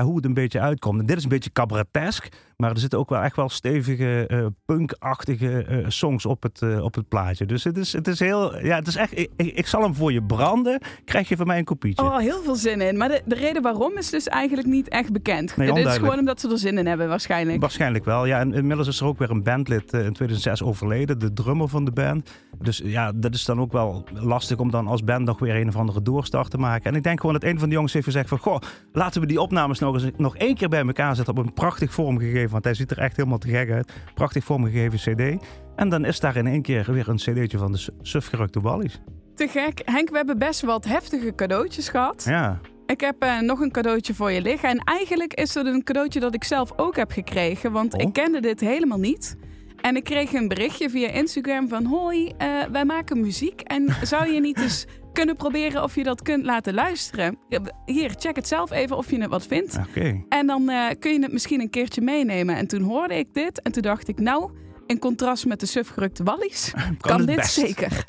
hoe 0.00 0.16
het 0.16 0.24
een 0.24 0.34
beetje 0.34 0.60
uitkomt. 0.60 1.00
En 1.00 1.06
dit 1.06 1.16
is 1.16 1.22
een 1.22 1.28
beetje 1.28 1.52
cabaretesk, 1.52 2.28
maar 2.62 2.70
er 2.70 2.78
zitten 2.78 2.98
ook 2.98 3.08
wel 3.08 3.22
echt 3.22 3.36
wel 3.36 3.48
stevige 3.48 4.26
eh, 4.26 4.46
punkachtige 4.64 5.64
eh, 5.64 5.84
songs 5.88 6.26
op 6.26 6.42
het, 6.42 6.62
eh, 6.62 6.84
op 6.84 6.94
het 6.94 7.08
plaatje. 7.08 7.46
Dus 7.46 7.64
het 7.64 7.76
is, 7.76 7.92
het 7.92 8.08
is 8.08 8.18
heel, 8.18 8.64
ja, 8.64 8.76
het 8.76 8.86
is 8.86 8.96
echt, 8.96 9.18
ik, 9.18 9.30
ik 9.36 9.66
zal 9.66 9.82
hem 9.82 9.94
voor 9.94 10.12
je 10.12 10.22
branden. 10.22 10.80
Krijg 11.04 11.28
je 11.28 11.36
van 11.36 11.46
mij 11.46 11.58
een 11.58 11.64
kopietje. 11.64 12.04
Oh, 12.04 12.16
heel 12.16 12.42
veel 12.42 12.54
zin 12.54 12.80
in. 12.80 12.96
Maar 12.96 13.08
de, 13.08 13.22
de 13.24 13.34
reden 13.34 13.62
waarom 13.62 13.96
is 13.96 14.10
dus 14.10 14.28
eigenlijk 14.28 14.68
niet 14.68 14.88
echt 14.88 15.12
bekend. 15.12 15.56
Dit 15.56 15.76
is 15.76 15.96
gewoon 15.96 16.18
omdat 16.18 16.40
ze 16.40 16.50
er 16.50 16.58
zin 16.58 16.78
in 16.78 16.86
hebben 16.86 17.08
waarschijnlijk. 17.08 17.60
Waarschijnlijk 17.60 18.04
wel. 18.04 18.26
Ja, 18.26 18.38
en 18.38 18.54
inmiddels 18.54 18.88
is 18.88 19.00
er 19.00 19.06
ook 19.06 19.18
weer 19.18 19.30
een 19.30 19.42
bandlid 19.42 19.92
in 19.92 20.12
2006 20.12 20.62
overleden, 20.62 21.18
de 21.18 21.32
drummer 21.32 21.68
van 21.68 21.84
de 21.84 21.92
band. 21.92 22.30
Dus 22.58 22.80
ja, 22.84 23.12
dat 23.14 23.34
is 23.34 23.44
dan 23.44 23.60
ook 23.60 23.72
wel 23.72 24.04
lastig 24.14 24.58
om 24.58 24.70
dan 24.70 24.86
als 24.86 25.04
band 25.04 25.24
nog 25.24 25.38
weer 25.38 25.56
een 25.56 25.68
of 25.68 25.76
andere 25.76 26.02
doorstart 26.02 26.50
te 26.50 26.58
maken. 26.58 26.90
En 26.90 26.96
ik 26.96 27.02
denk 27.02 27.20
gewoon 27.20 27.34
dat 27.34 27.44
een 27.44 27.58
van 27.58 27.68
de 27.68 27.74
jongens 27.74 27.92
heeft 27.92 28.04
gezegd 28.04 28.28
van, 28.28 28.38
goh, 28.38 28.58
laten 28.92 29.20
we 29.20 29.26
die 29.26 29.40
opnames 29.40 29.78
nog 29.78 29.94
eens 29.94 30.10
nog 30.16 30.36
één 30.36 30.54
keer 30.54 30.68
bij 30.68 30.86
elkaar 30.86 31.16
zetten 31.16 31.36
op 31.36 31.46
een 31.46 31.52
prachtig 31.52 31.92
vormgegeven, 31.92 32.47
want 32.50 32.64
hij 32.64 32.74
ziet 32.74 32.90
er 32.90 32.98
echt 32.98 33.16
helemaal 33.16 33.38
te 33.38 33.48
gek 33.48 33.70
uit. 33.70 33.92
Prachtig 34.14 34.44
vormgegeven 34.44 34.98
cd. 34.98 35.44
En 35.76 35.88
dan 35.88 36.04
is 36.04 36.20
daar 36.20 36.36
in 36.36 36.46
één 36.46 36.62
keer 36.62 36.92
weer 36.92 37.08
een 37.08 37.16
cd'tje 37.16 37.58
van 37.58 37.72
de 37.72 37.78
su- 37.78 37.92
sufgerukte 38.02 38.60
Wallies. 38.60 39.00
Te 39.34 39.48
gek. 39.48 39.82
Henk, 39.84 40.10
we 40.10 40.16
hebben 40.16 40.38
best 40.38 40.60
wat 40.62 40.84
heftige 40.84 41.34
cadeautjes 41.34 41.88
gehad. 41.88 42.24
Ja, 42.28 42.60
Ik 42.86 43.00
heb 43.00 43.22
eh, 43.22 43.40
nog 43.40 43.60
een 43.60 43.70
cadeautje 43.70 44.14
voor 44.14 44.30
je 44.30 44.40
liggen. 44.42 44.68
En 44.68 44.78
eigenlijk 44.78 45.34
is 45.34 45.54
het 45.54 45.66
een 45.66 45.82
cadeautje 45.84 46.20
dat 46.20 46.34
ik 46.34 46.44
zelf 46.44 46.72
ook 46.76 46.96
heb 46.96 47.10
gekregen. 47.12 47.72
Want 47.72 47.94
Oh. 47.94 48.00
ik 48.00 48.12
kende 48.12 48.40
dit 48.40 48.60
helemaal 48.60 48.98
niet. 48.98 49.36
En 49.80 49.96
ik 49.96 50.04
kreeg 50.04 50.32
een 50.32 50.48
berichtje 50.48 50.90
via 50.90 51.08
Instagram 51.08 51.68
van... 51.68 51.84
Hoi, 51.84 52.32
eh, 52.38 52.48
wij 52.72 52.84
maken 52.84 53.20
muziek. 53.20 53.60
En 53.60 53.86
zou 54.02 54.32
je 54.32 54.40
niet 54.40 54.60
eens 54.60 54.86
kunnen 55.18 55.36
proberen 55.36 55.82
of 55.82 55.94
je 55.94 56.02
dat 56.02 56.22
kunt 56.22 56.44
laten 56.44 56.74
luisteren? 56.74 57.38
Hier, 57.84 58.14
check 58.18 58.36
het 58.36 58.48
zelf 58.48 58.70
even 58.70 58.96
of 58.96 59.10
je 59.10 59.20
het 59.20 59.30
wat 59.30 59.46
vindt. 59.46 59.78
oké. 59.88 60.24
En 60.28 60.46
dan 60.46 60.68
eh, 60.68 60.86
kun 60.98 61.12
je 61.12 61.22
het 61.22 61.32
misschien 61.32 61.60
een 61.60 61.70
keertje 61.70 62.00
meenemen. 62.00 62.56
En 62.56 62.66
toen 62.66 62.82
hoorde 62.82 63.14
ik 63.14 63.34
dit. 63.34 63.62
En 63.62 63.72
toen 63.72 63.82
dacht 63.82 64.08
ik, 64.08 64.20
nou, 64.20 64.50
in 64.86 64.98
contrast 64.98 65.46
met 65.46 65.60
de 65.60 65.66
sufgerukte 65.66 66.22
wallies... 66.22 66.72
kan, 67.00 67.18
het 67.18 67.26
dit 67.26 67.36
best. 67.36 67.52
zeker. 67.52 68.04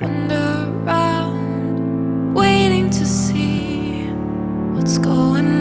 waiting 2.34 2.92
to 2.92 3.06
see 3.06 4.10
what's 4.74 4.98
going 4.98 5.48
on, 5.48 5.59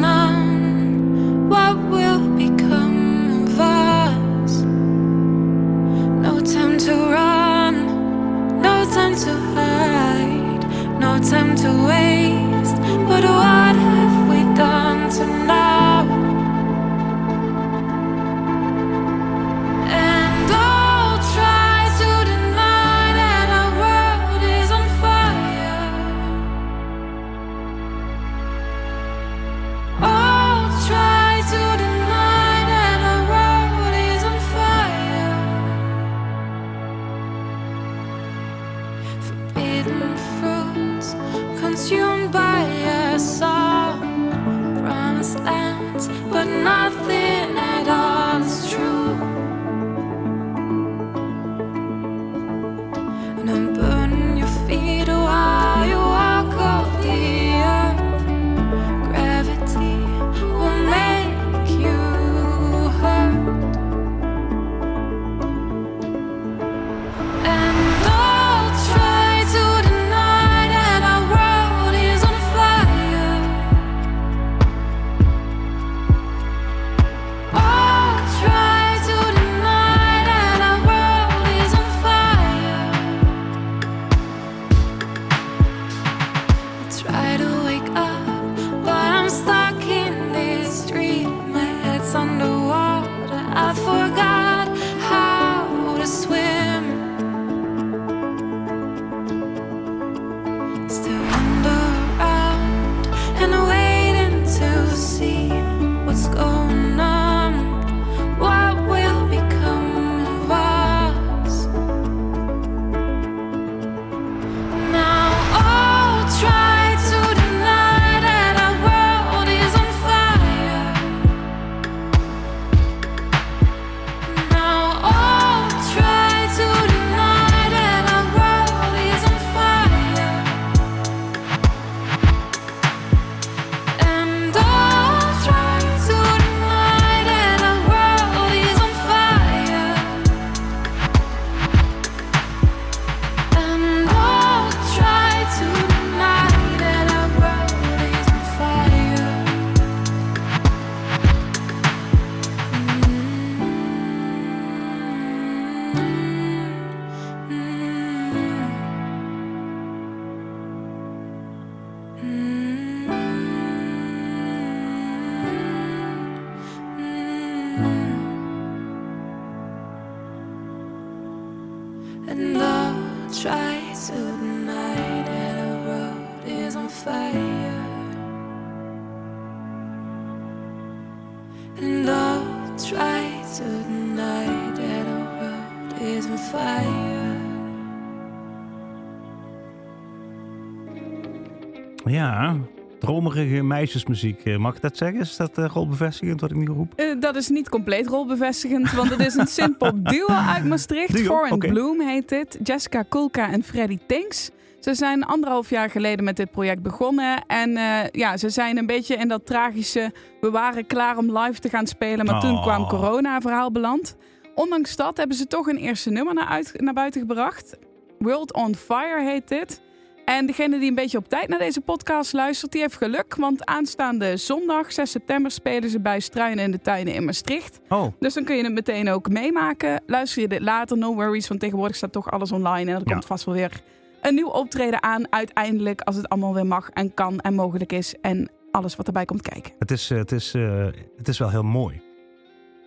Ja, 192.18 192.57
dromerige 192.98 193.62
meisjesmuziek. 193.62 194.44
Eh, 194.44 194.57
Mag 194.57 194.74
ik 194.76 194.83
dat 194.83 194.96
zeggen? 194.96 195.20
Is 195.20 195.37
dat 195.37 195.59
uh, 195.59 195.64
rolbevestigend 195.72 196.40
wat 196.40 196.50
ik 196.50 196.57
nu 196.57 196.66
roep? 196.66 196.92
Eh, 196.96 197.20
dat 197.20 197.37
is 197.37 197.48
niet 197.48 197.68
compleet 197.68 198.07
rolbevestigend, 198.07 198.92
want 198.92 199.11
het 199.11 199.20
is 199.20 199.35
een 199.35 199.46
simpel 199.46 199.90
duo 200.12 200.26
uit 200.28 200.64
Maastricht. 200.64 201.12
Duo, 201.16 201.24
Foreign 201.24 201.54
oké. 201.54 201.68
Bloom 201.68 202.00
heet 202.00 202.28
dit. 202.28 202.59
Jessica 202.62 203.02
Kulka 203.09 203.50
en 203.52 203.62
Freddy 203.62 203.98
Tinks. 204.07 204.50
Ze 204.81 204.94
zijn 204.94 205.24
anderhalf 205.24 205.70
jaar 205.70 205.90
geleden 205.90 206.24
met 206.24 206.37
dit 206.37 206.50
project 206.50 206.83
begonnen. 206.83 207.44
En 207.46 207.76
eh, 207.76 208.09
ja, 208.12 208.37
ze 208.37 208.50
zijn 208.50 208.78
een 208.78 208.87
beetje 208.87 209.14
in 209.14 209.28
dat 209.28 209.46
tragische... 209.46 210.12
we 210.40 210.50
waren 210.50 210.87
klaar 210.87 211.16
om 211.16 211.38
live 211.38 211.61
te 211.61 211.68
gaan 211.68 211.87
spelen, 211.87 212.26
maar 212.26 212.40
toen 212.40 212.52
Oh. 212.57 212.62
kwam 212.62 212.87
corona-verhaal 212.88 213.72
beland. 213.72 214.16
Ondanks 214.54 214.96
dat 214.96 215.16
hebben 215.16 215.37
ze 215.37 215.46
toch 215.46 215.66
een 215.66 215.76
eerste 215.76 216.11
nummer 216.11 216.35
naar, 216.35 216.46
uit, 216.46 216.72
naar 216.76 216.94
buiten 216.94 217.20
gebracht. 217.20 217.76
World 218.18 218.52
on 218.54 218.74
Fire 218.74 219.22
heet 219.24 219.48
dit. 219.48 219.81
En 220.29 220.47
degene 220.47 220.79
die 220.79 220.88
een 220.88 220.95
beetje 220.95 221.19
op 221.19 221.29
tijd 221.29 221.49
naar 221.49 221.59
deze 221.59 221.81
podcast 221.81 222.33
luistert, 222.33 222.73
die 222.73 222.81
heeft 222.81 222.97
geluk. 222.97 223.35
Want 223.37 223.64
aanstaande 223.67 224.37
zondag, 224.37 224.93
6 224.93 225.11
september, 225.11 225.51
spelen 225.51 225.91
ze 225.91 226.01
bij 226.01 226.21
Struinen 226.21 226.64
in 226.64 226.71
de 226.71 226.81
Tuinen 226.81 227.14
in 227.14 227.25
Maastricht. 227.25 227.81
Oh, 227.88 228.07
Dus 228.19 228.35
dan 228.35 228.45
kun 228.45 228.57
je 228.57 228.64
het 228.64 228.73
meteen 228.73 229.09
ook 229.11 229.29
meemaken. 229.29 230.03
Luister 230.07 230.43
je 230.43 230.49
dit 230.49 230.61
later, 230.61 230.99
no 230.99 231.14
worries, 231.14 231.49
want 231.49 231.61
tegenwoordig 231.61 231.97
staat 231.97 232.12
toch 232.12 232.31
alles 232.31 232.53
online. 232.53 232.91
En 232.91 232.97
er 232.97 233.03
Ja. 233.05 233.12
komt 233.12 233.25
vast 233.25 233.45
wel 233.45 233.55
weer 233.55 233.81
een 234.23 234.35
nieuw 234.35 234.49
optreden 234.49 235.03
aan. 235.03 235.33
Uiteindelijk, 235.33 236.01
als 236.01 236.17
het 236.17 236.29
allemaal 236.29 236.55
weer 236.55 236.67
mag 236.67 236.91
en 236.91 237.14
kan 237.14 237.41
en 237.41 237.55
mogelijk 237.55 237.93
is. 237.93 238.14
En 238.21 238.51
alles 238.71 238.97
wat 238.97 239.07
erbij 239.07 239.25
komt 239.25 239.43
kijken. 239.43 239.73
het 239.79 239.91
is, 239.91 240.11
eh, 240.11 240.19
het 240.19 240.33
is, 240.33 240.55
eh, 240.55 240.87
het 241.17 241.29
is 241.29 241.38
wel 241.38 241.51
heel 241.51 241.62
mooi. 241.62 242.01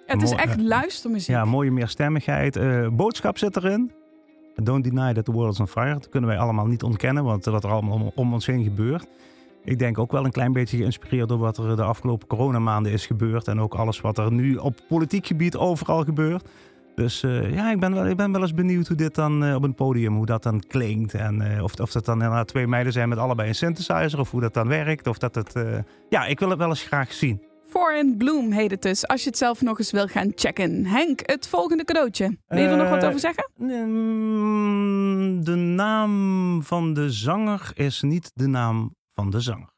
Het 0.06 0.22
is 0.22 0.32
echt 0.32 0.58
eh, 0.58 0.64
luistermuziek. 0.64 1.36
Ja, 1.36 1.46
mooie 1.46 1.72
meerstemmigheid. 1.72 2.60
Boodschap 2.96 3.38
zit 3.38 3.56
erin. 3.56 3.92
Don't 4.56 4.84
deny 4.84 5.14
that 5.14 5.26
the 5.26 5.32
world 5.32 5.54
is 5.54 5.60
on 5.60 5.68
fire. 5.68 5.94
Dat 5.94 6.10
kunnen 6.10 6.30
wij 6.30 6.40
allemaal 6.40 6.66
niet 6.66 6.84
ontkennen, 6.84 7.24
want 7.24 7.46
wat 7.46 7.64
er 7.64 7.70
allemaal 7.70 8.12
om, 8.16 8.34
ons 8.34 8.46
heen 8.46 8.64
gebeurt. 8.64 9.08
Ik 9.64 9.80
denk 9.80 9.98
ook 9.98 10.12
wel 10.12 10.26
een 10.26 10.32
klein 10.32 10.54
beetje 10.54 10.78
geïnspireerd 10.78 11.30
door 11.30 11.38
wat 11.38 11.58
er 11.58 11.76
de 11.76 11.84
afgelopen 11.84 12.28
coronamaanden 12.28 12.92
is 12.92 13.06
gebeurd. 13.06 13.48
En 13.48 13.60
ook 13.60 13.74
alles 13.74 14.02
wat 14.02 14.18
er 14.18 14.32
nu 14.32 14.56
op 14.56 14.80
politiek 14.88 15.28
gebied 15.28 15.58
overal 15.58 16.04
gebeurt. 16.04 16.50
Dus 16.96 17.24
eh, 17.24 17.54
ja, 17.54 17.72
ik 17.72 17.80
ben, 17.80 17.94
wel, 17.94 18.08
ik 18.08 18.18
ben 18.18 18.32
wel 18.32 18.42
eens 18.42 18.54
benieuwd 18.54 18.88
hoe 18.88 18.98
dit 18.98 19.16
dan 19.16 19.44
eh, 19.44 19.56
op 19.56 19.64
een 19.64 19.74
podium, 19.74 20.16
hoe 20.16 20.26
dat 20.26 20.44
dan 20.44 20.64
klinkt. 20.68 21.14
En 21.14 21.42
eh, 21.42 21.64
of, 21.64 21.80
of 21.80 21.92
dat 21.92 22.06
dan 22.06 22.16
inderdaad 22.16 22.48
twee 22.48 22.68
meiden 22.68 22.94
zijn 22.94 23.10
met 23.10 23.18
allebei 23.18 23.48
een 23.48 23.56
synthesizer. 23.56 24.20
Of 24.20 24.32
hoe 24.32 24.42
dat 24.42 24.54
dan 24.54 24.68
werkt. 24.68 25.08
Of 25.08 25.18
dat 25.18 25.36
het... 25.36 25.54
ja, 26.10 26.26
ik 26.26 26.40
wil 26.40 26.50
het 26.50 26.58
wel 26.58 26.70
eens 26.70 26.84
graag 26.84 27.14
zien. 27.14 27.42
Foreign 27.72 28.18
Bloom 28.18 28.52
heet 28.52 28.72
het 28.72 28.82
dus, 28.82 29.08
als 29.08 29.24
je 29.24 29.30
het 29.30 29.38
zelf 29.38 29.62
nog 29.62 29.80
eens 29.80 29.92
wil 29.92 30.08
gaan 30.08 30.32
checken. 30.36 30.86
Henk, 30.86 31.20
het 31.24 31.48
volgende 31.48 31.84
cadeautje. 31.84 32.38
Wil 32.48 32.60
je 32.62 32.68
er 32.68 32.78
nog 32.78 32.90
wat 32.90 33.02
Eh, 33.02 33.08
over 33.08 33.20
zeggen? 33.20 33.50
Mm, 33.56 35.44
De 35.44 35.56
naam 35.56 36.64
van 36.64 36.94
de 36.94 37.10
zanger 37.12 37.72
is 37.74 38.02
niet 38.02 38.32
de 38.34 38.48
naam 38.48 38.96
van 39.12 39.30
de 39.30 39.40
zanger. 39.40 39.70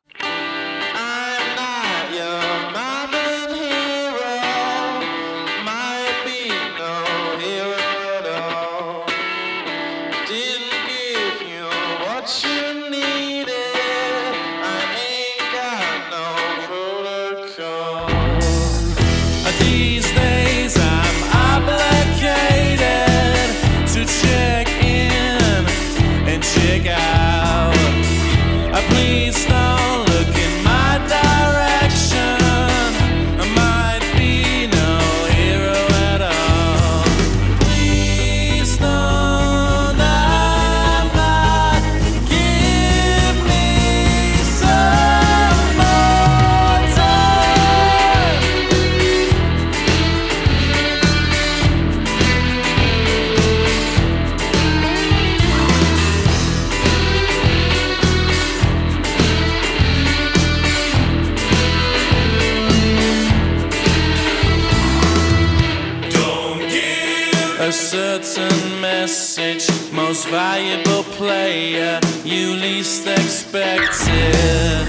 Most 69.91 70.27
valuable 70.27 71.03
player, 71.17 71.99
you 72.23 72.55
least 72.55 73.07
expected. 73.07 74.88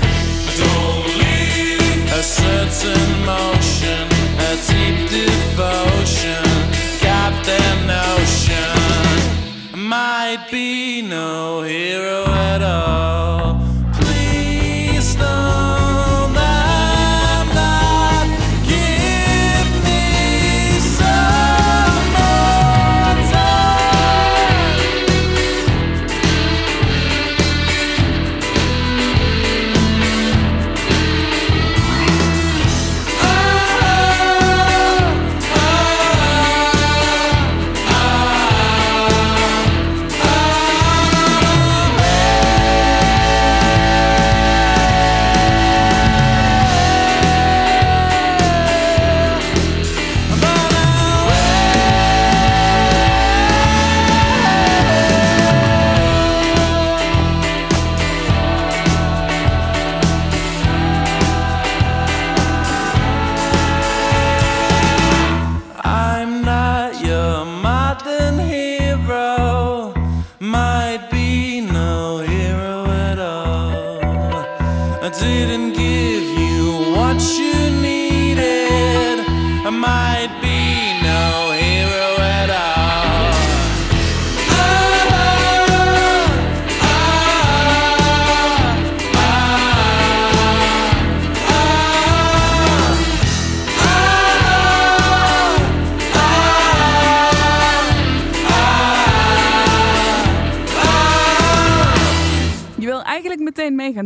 Don't 0.63 1.07
leave 1.23 2.13
a 2.13 2.23
certain 2.23 3.09
motion, 3.25 4.05
a 4.49 4.53
deep 4.71 4.99
devotion, 5.11 6.45
got 7.03 7.33
their 7.45 7.75
notion. 7.87 8.75
Might 9.77 10.47
be 10.51 11.03
no 11.03 11.63
hero 11.63 12.25
at 12.27 12.63
all. 12.63 13.04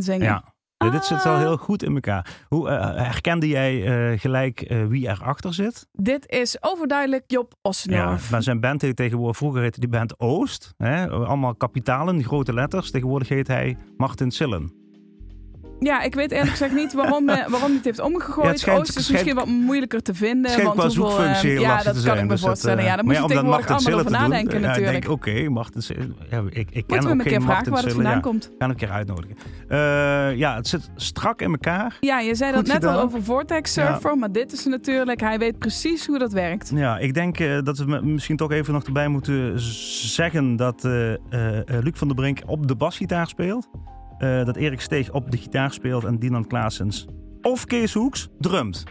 Gaan 0.05 0.19
zingen. 0.19 0.27
Ja. 0.27 0.91
Dit 0.91 1.05
zit 1.05 1.25
wel 1.25 1.39
heel 1.39 1.57
goed 1.57 1.83
in 1.83 1.95
elkaar. 1.95 2.45
Hoe 2.49 2.69
eh, 2.69 2.97
herkende 2.97 3.49
jij 3.49 3.85
eh, 3.85 4.21
gelijk 4.21 4.61
eh, 4.61 4.87
wie 4.87 5.09
erachter 5.09 5.55
zit? 5.55 5.87
Dit 5.93 6.29
is 6.29 6.63
overduidelijk 6.63 7.25
Job 7.27 7.51
Ja, 7.51 7.59
Osnorf. 7.63 8.31
maar 8.31 8.43
zijn 8.43 8.61
band 8.61 8.83
heet 8.83 8.97
tegenwoordig, 8.97 9.37
vroeger 9.37 9.63
heette 9.63 9.81
die 9.81 9.89
band 9.89 10.21
Oost. 10.21 10.75
Hè? 10.77 11.11
Allemaal 11.11 11.55
kapitalen, 11.55 12.25
grote 12.25 12.53
letters. 12.53 12.91
Tegenwoordig 12.91 13.29
heet 13.29 13.47
hij 13.47 13.77
Martin 13.97 14.31
Sillen. 14.31 14.73
Ja, 15.81 16.03
ik 16.03 16.15
weet 16.15 16.31
eerlijk 16.31 16.51
gezegd 16.51 16.75
niet 16.75 16.93
waarom, 16.93 17.29
eh, 17.29 17.35
waarom 17.37 17.61
hij 17.69 17.75
het 17.77 17.85
heeft 17.85 18.01
omgegooid. 18.01 18.49
het 18.49 18.61
schijnt- 18.61 18.81
Oost 18.81 18.89
is 18.89 18.95
schijnt- 19.07 19.11
misschien 19.27 19.35
wat 19.35 19.47
moeilijker 19.65 20.03
te 20.03 20.15
vinden. 20.15 20.51
schijnt 20.51 20.75
want 20.75 20.79
qua 20.79 20.87
hoeveel, 20.87 21.05
zoekfunctie 21.17 21.49
eh, 21.49 21.55
heel 21.55 21.61
Ja, 21.63 21.69
lastig 21.69 21.85
dat 21.93 21.95
te 22.03 22.07
kan 22.09 22.11
zijn. 22.11 22.17
ik 22.19 22.23
me 22.25 22.29
dus 22.31 22.41
dat, 22.41 22.49
voorstellen. 22.49 22.79
eh, 22.79 22.85
ja, 22.85 22.95
daar 22.95 23.05
moet 23.05 23.15
je 23.15 23.21
ja, 23.21 23.27
tegenwoordig 23.27 23.69
allemaal 23.69 23.93
over 24.01 24.13
doen, 24.13 24.21
nadenken 24.21 24.51
ja, 24.53 24.57
ik 24.59 24.67
natuurlijk. 24.67 25.03
denk, 25.03 25.13
oké, 25.13 25.81
Sille. 25.81 26.09
Ja, 26.31 26.43
ik, 26.51 26.57
ik 26.57 26.67
ken 26.67 26.83
Moeten 26.87 27.01
we 27.03 27.09
hem 27.09 27.21
een 27.21 27.27
keer 27.27 27.43
vragen 27.43 27.73
waar 27.73 27.83
het 27.83 27.93
vandaan 27.93 28.13
Ja, 28.15 28.21
komt. 28.21 28.51
Een 28.59 28.77
keer 28.77 28.91
uitnodigen. 28.91 29.37
Ja, 30.39 30.57
het 30.57 30.69
zit 30.69 30.91
strak 30.97 31.41
in 31.41 31.51
elkaar. 31.51 31.97
Ja, 32.01 32.21
je 32.21 32.35
zei 32.35 32.53
dat 32.53 32.67
net 32.67 32.85
al 32.85 33.01
over 33.01 33.23
Vortex 33.23 33.73
Surfer, 33.73 34.19
maar 34.19 34.33
dit 34.33 34.53
is 34.53 34.65
natuurlijk, 34.65 35.21
hij 35.21 35.39
weet 35.39 35.59
precies 35.59 36.07
hoe 36.07 36.19
dat 36.19 36.33
werkt. 36.33 36.71
Ja, 36.75 36.99
ik 36.99 37.15
denk 37.15 37.39
dat 37.65 37.79
we 37.79 38.01
misschien 38.05 38.37
toch 38.37 38.51
even 38.53 38.73
nog 38.73 38.85
erbij 38.85 39.09
moeten 39.09 39.53
zeggen 40.11 40.57
dat 40.57 40.83
Luc 41.67 41.93
van 41.95 42.09
der 42.09 42.17
Brink 42.17 42.41
op 42.47 42.67
de 42.69 42.75
basgitaar 42.75 43.27
speelt. 43.27 43.69
Eh, 44.19 44.45
dat 44.45 44.57
Erik 44.57 44.81
Steeg 44.81 45.13
op 45.13 45.31
de 45.31 45.37
gitaar 45.37 45.73
speelt 45.73 46.05
en 46.05 46.19
Dinan 46.19 46.47
Klaasens 46.47 47.07
of 47.43 47.65
Kees 47.65 47.95
Hoeks 47.95 48.29
drumt. 48.39 48.85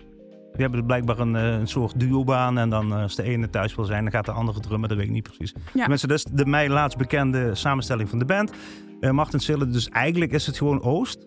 Die 0.52 0.66
hebben 0.66 0.86
blijkbaar 0.86 1.20
een, 1.20 1.36
eh, 1.36 1.60
een 1.60 1.68
soort 1.68 2.00
duobaan 2.00 2.58
en 2.58 2.70
dan 2.70 2.94
eh, 2.94 3.02
als 3.02 3.16
de 3.16 3.24
ene 3.24 3.50
thuis 3.50 3.76
wil 3.76 3.86
zijn, 3.86 4.04
dan 4.04 4.12
gaat 4.12 4.26
de 4.26 4.32
andere 4.32 4.60
drummen. 4.60 4.90
Dat 4.90 4.98
weet 4.98 5.08
ik 5.08 5.14
niet 5.14 5.24
precies. 5.24 5.54
Ja. 5.74 5.88
Mensen, 5.88 6.08
dat 6.08 6.18
is 6.18 6.24
de 6.24 6.46
mij 6.46 6.70
laatst 6.70 6.98
bekende 6.98 7.56
samenstelling 7.56 8.10
van 8.10 8.20
de 8.20 8.26
band. 8.26 8.52
Eh 9.00 9.12
Martin 9.12 9.40
Sille, 9.40 9.68
dus 9.68 9.90
eigenlijk 9.90 10.32
is 10.32 10.46
het 10.46 10.58
gewoon 10.58 10.82
Oost, 10.82 11.26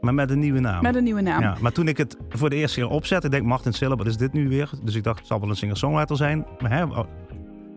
maar 0.00 0.14
met 0.14 0.30
een 0.30 0.38
nieuwe 0.38 0.60
naam. 0.60 0.82
Met 0.82 0.94
een 0.94 1.04
nieuwe 1.04 1.20
naam. 1.20 1.40
Ja, 1.42 1.56
maar 1.60 1.72
toen 1.72 1.88
ik 1.88 1.96
het 1.96 2.16
voor 2.28 2.50
de 2.50 2.56
eerste 2.56 2.80
keer 2.80 2.88
opzette, 2.88 3.26
ik 3.26 3.32
denk 3.32 3.44
Martin 3.44 3.72
Sille, 3.72 3.96
wat 3.96 4.06
is 4.06 4.16
dit 4.16 4.32
nu 4.32 4.48
weer? 4.48 4.70
Dus 4.82 4.94
ik 4.94 5.02
dacht, 5.02 5.18
het 5.18 5.26
zal 5.26 5.40
wel 5.40 5.48
een 5.48 5.56
singer-songwriter 5.56 6.16
zijn. 6.16 6.46
Maar 6.58 6.70
hè, 6.70 6.86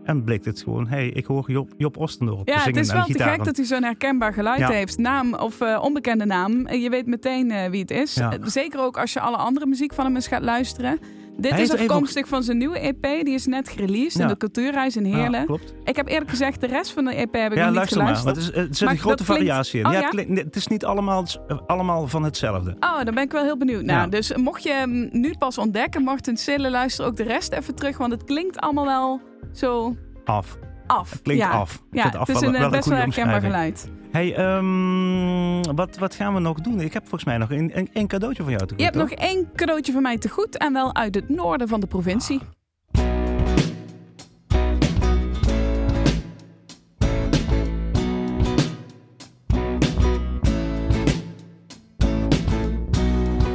en 0.08 0.24
bleek 0.24 0.44
het 0.44 0.62
gewoon, 0.62 0.86
hé, 0.88 0.96
hey, 0.96 1.08
ik 1.08 1.24
hoor 1.26 1.50
Job, 1.50 1.70
Job 1.76 1.96
Ostendorp 1.96 2.48
Ja, 2.48 2.54
het 2.54 2.62
zingen 2.62 2.80
is 2.80 2.88
en 2.88 2.94
wel 2.96 3.04
te 3.06 3.22
gek 3.22 3.44
dat 3.44 3.56
hij 3.56 3.64
zo'n 3.66 3.82
herkenbaar 3.82 4.32
geluid 4.32 4.58
Ja. 4.58 4.70
heeft. 4.70 4.98
Naam 4.98 5.34
of 5.34 5.60
eh, 5.60 5.78
onbekende 5.82 6.24
naam. 6.24 6.68
Je 6.72 6.90
weet 6.90 7.06
meteen 7.06 7.50
eh, 7.50 7.70
wie 7.70 7.80
het 7.80 7.90
is. 7.90 8.14
Ja. 8.14 8.32
Eh, 8.32 8.38
Zeker 8.44 8.80
ook 8.80 8.98
als 8.98 9.12
je 9.12 9.20
alle 9.20 9.36
andere 9.36 9.66
muziek 9.66 9.94
van 9.94 10.04
hem 10.04 10.14
eens 10.14 10.26
gaat 10.28 10.42
luisteren. 10.42 10.98
Dit 11.40 11.50
Hij 11.52 11.62
is 11.62 11.72
afkomstig 11.72 12.28
van 12.28 12.42
zijn 12.42 12.58
nieuwe 12.58 12.78
EP. 12.78 13.02
Die 13.02 13.34
is 13.34 13.46
net 13.46 13.68
gereleased 13.68 14.14
in 14.14 14.20
Ja. 14.20 14.26
de 14.28 14.36
Cultuurhuis 14.36 14.96
in 14.96 15.06
Ja, 15.06 15.16
Heerlen. 15.16 15.46
klopt. 15.46 15.74
ik 15.84 15.96
heb 15.96 16.08
eerlijk 16.08 16.30
gezegd 16.30 16.60
de 16.60 16.66
rest 16.66 16.90
van 16.92 17.04
de 17.04 17.14
EP 17.14 17.32
heb 17.34 17.52
ik 17.52 17.58
Ja, 17.58 17.64
nog 17.64 17.66
niet 17.66 17.74
luister 17.74 18.02
maar. 18.02 18.16
geluisterd. 18.16 18.36
Het, 18.36 18.54
is, 18.56 18.62
het 18.68 18.76
zit 18.76 18.86
Maar 18.86 18.94
een 18.96 19.00
grote 19.02 19.24
klinkt- 19.24 19.42
variatie 19.42 19.80
in. 19.80 19.86
Oh, 19.86 19.92
ja, 19.92 19.98
ja? 19.98 20.04
het, 20.04 20.14
klinkt- 20.14 20.40
het 20.44 20.56
is 20.56 20.66
niet 20.66 20.84
allemaal, 20.84 21.24
allemaal 21.66 22.06
van 22.08 22.22
hetzelfde. 22.22 22.76
Oh, 22.80 23.04
dan 23.04 23.14
ben 23.14 23.22
ik 23.24 23.32
wel 23.32 23.42
heel 23.44 23.56
benieuwd. 23.56 23.84
Ja. 23.84 24.06
Dus 24.06 24.36
mocht 24.36 24.62
je 24.62 24.72
hem 24.72 25.08
nu 25.12 25.34
pas 25.38 25.58
ontdekken, 25.58 26.02
Martin 26.02 26.36
Sille, 26.36 26.70
luister 26.70 27.04
ook 27.06 27.16
de 27.16 27.22
rest 27.22 27.52
even 27.52 27.74
terug. 27.74 27.98
Want 27.98 28.12
het 28.12 28.24
klinkt 28.24 28.58
allemaal 28.60 28.84
wel 28.84 29.20
zo 29.52 29.96
Af. 30.24 30.56
af. 30.86 31.22
Klinkt 31.22 31.42
ja. 31.42 31.50
af. 31.50 31.82
Ja, 31.90 32.10
het 32.18 32.28
is 32.28 32.40
een 32.40 32.54
eh, 32.54 32.70
best 32.70 32.88
wel 32.88 32.98
herkenbaar 32.98 33.40
geluid. 33.40 33.88
Hey, 34.10 34.34
ehm, 34.34 35.74
wat, 35.74 35.98
wat 35.98 36.14
gaan 36.14 36.34
we 36.34 36.40
nog 36.40 36.60
doen? 36.60 36.80
Ik 36.80 36.92
heb 36.92 37.02
volgens 37.02 37.24
mij 37.24 37.38
nog 37.38 37.50
een, 37.50 37.70
een, 37.78 37.88
een 37.92 38.06
cadeautje 38.06 38.42
van 38.42 38.52
jou 38.52 38.66
te 38.66 38.74
Je 38.76 38.84
hebt 38.84 38.96
nog 38.96 39.10
één 39.10 39.50
cadeautje 39.54 39.92
van 39.92 40.02
mij 40.02 40.18
te 40.18 40.28
goed 40.28 40.56
en 40.56 40.72
wel 40.72 40.94
uit 40.94 41.14
het 41.14 41.28
noorden 41.28 41.68
van 41.68 41.80
de 41.80 41.86
provincie. 41.86 42.40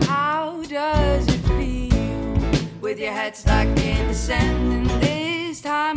How 0.07 0.63
does 0.67 1.25
it 1.25 1.39
feel 1.45 1.89
with 2.81 2.99
your 2.99 3.13
head 3.13 3.37
stuck 3.37 3.67
in 3.67 4.07
the 4.07 4.13
sand? 4.13 4.73
And 4.73 5.01
this 5.01 5.61
time 5.61 5.92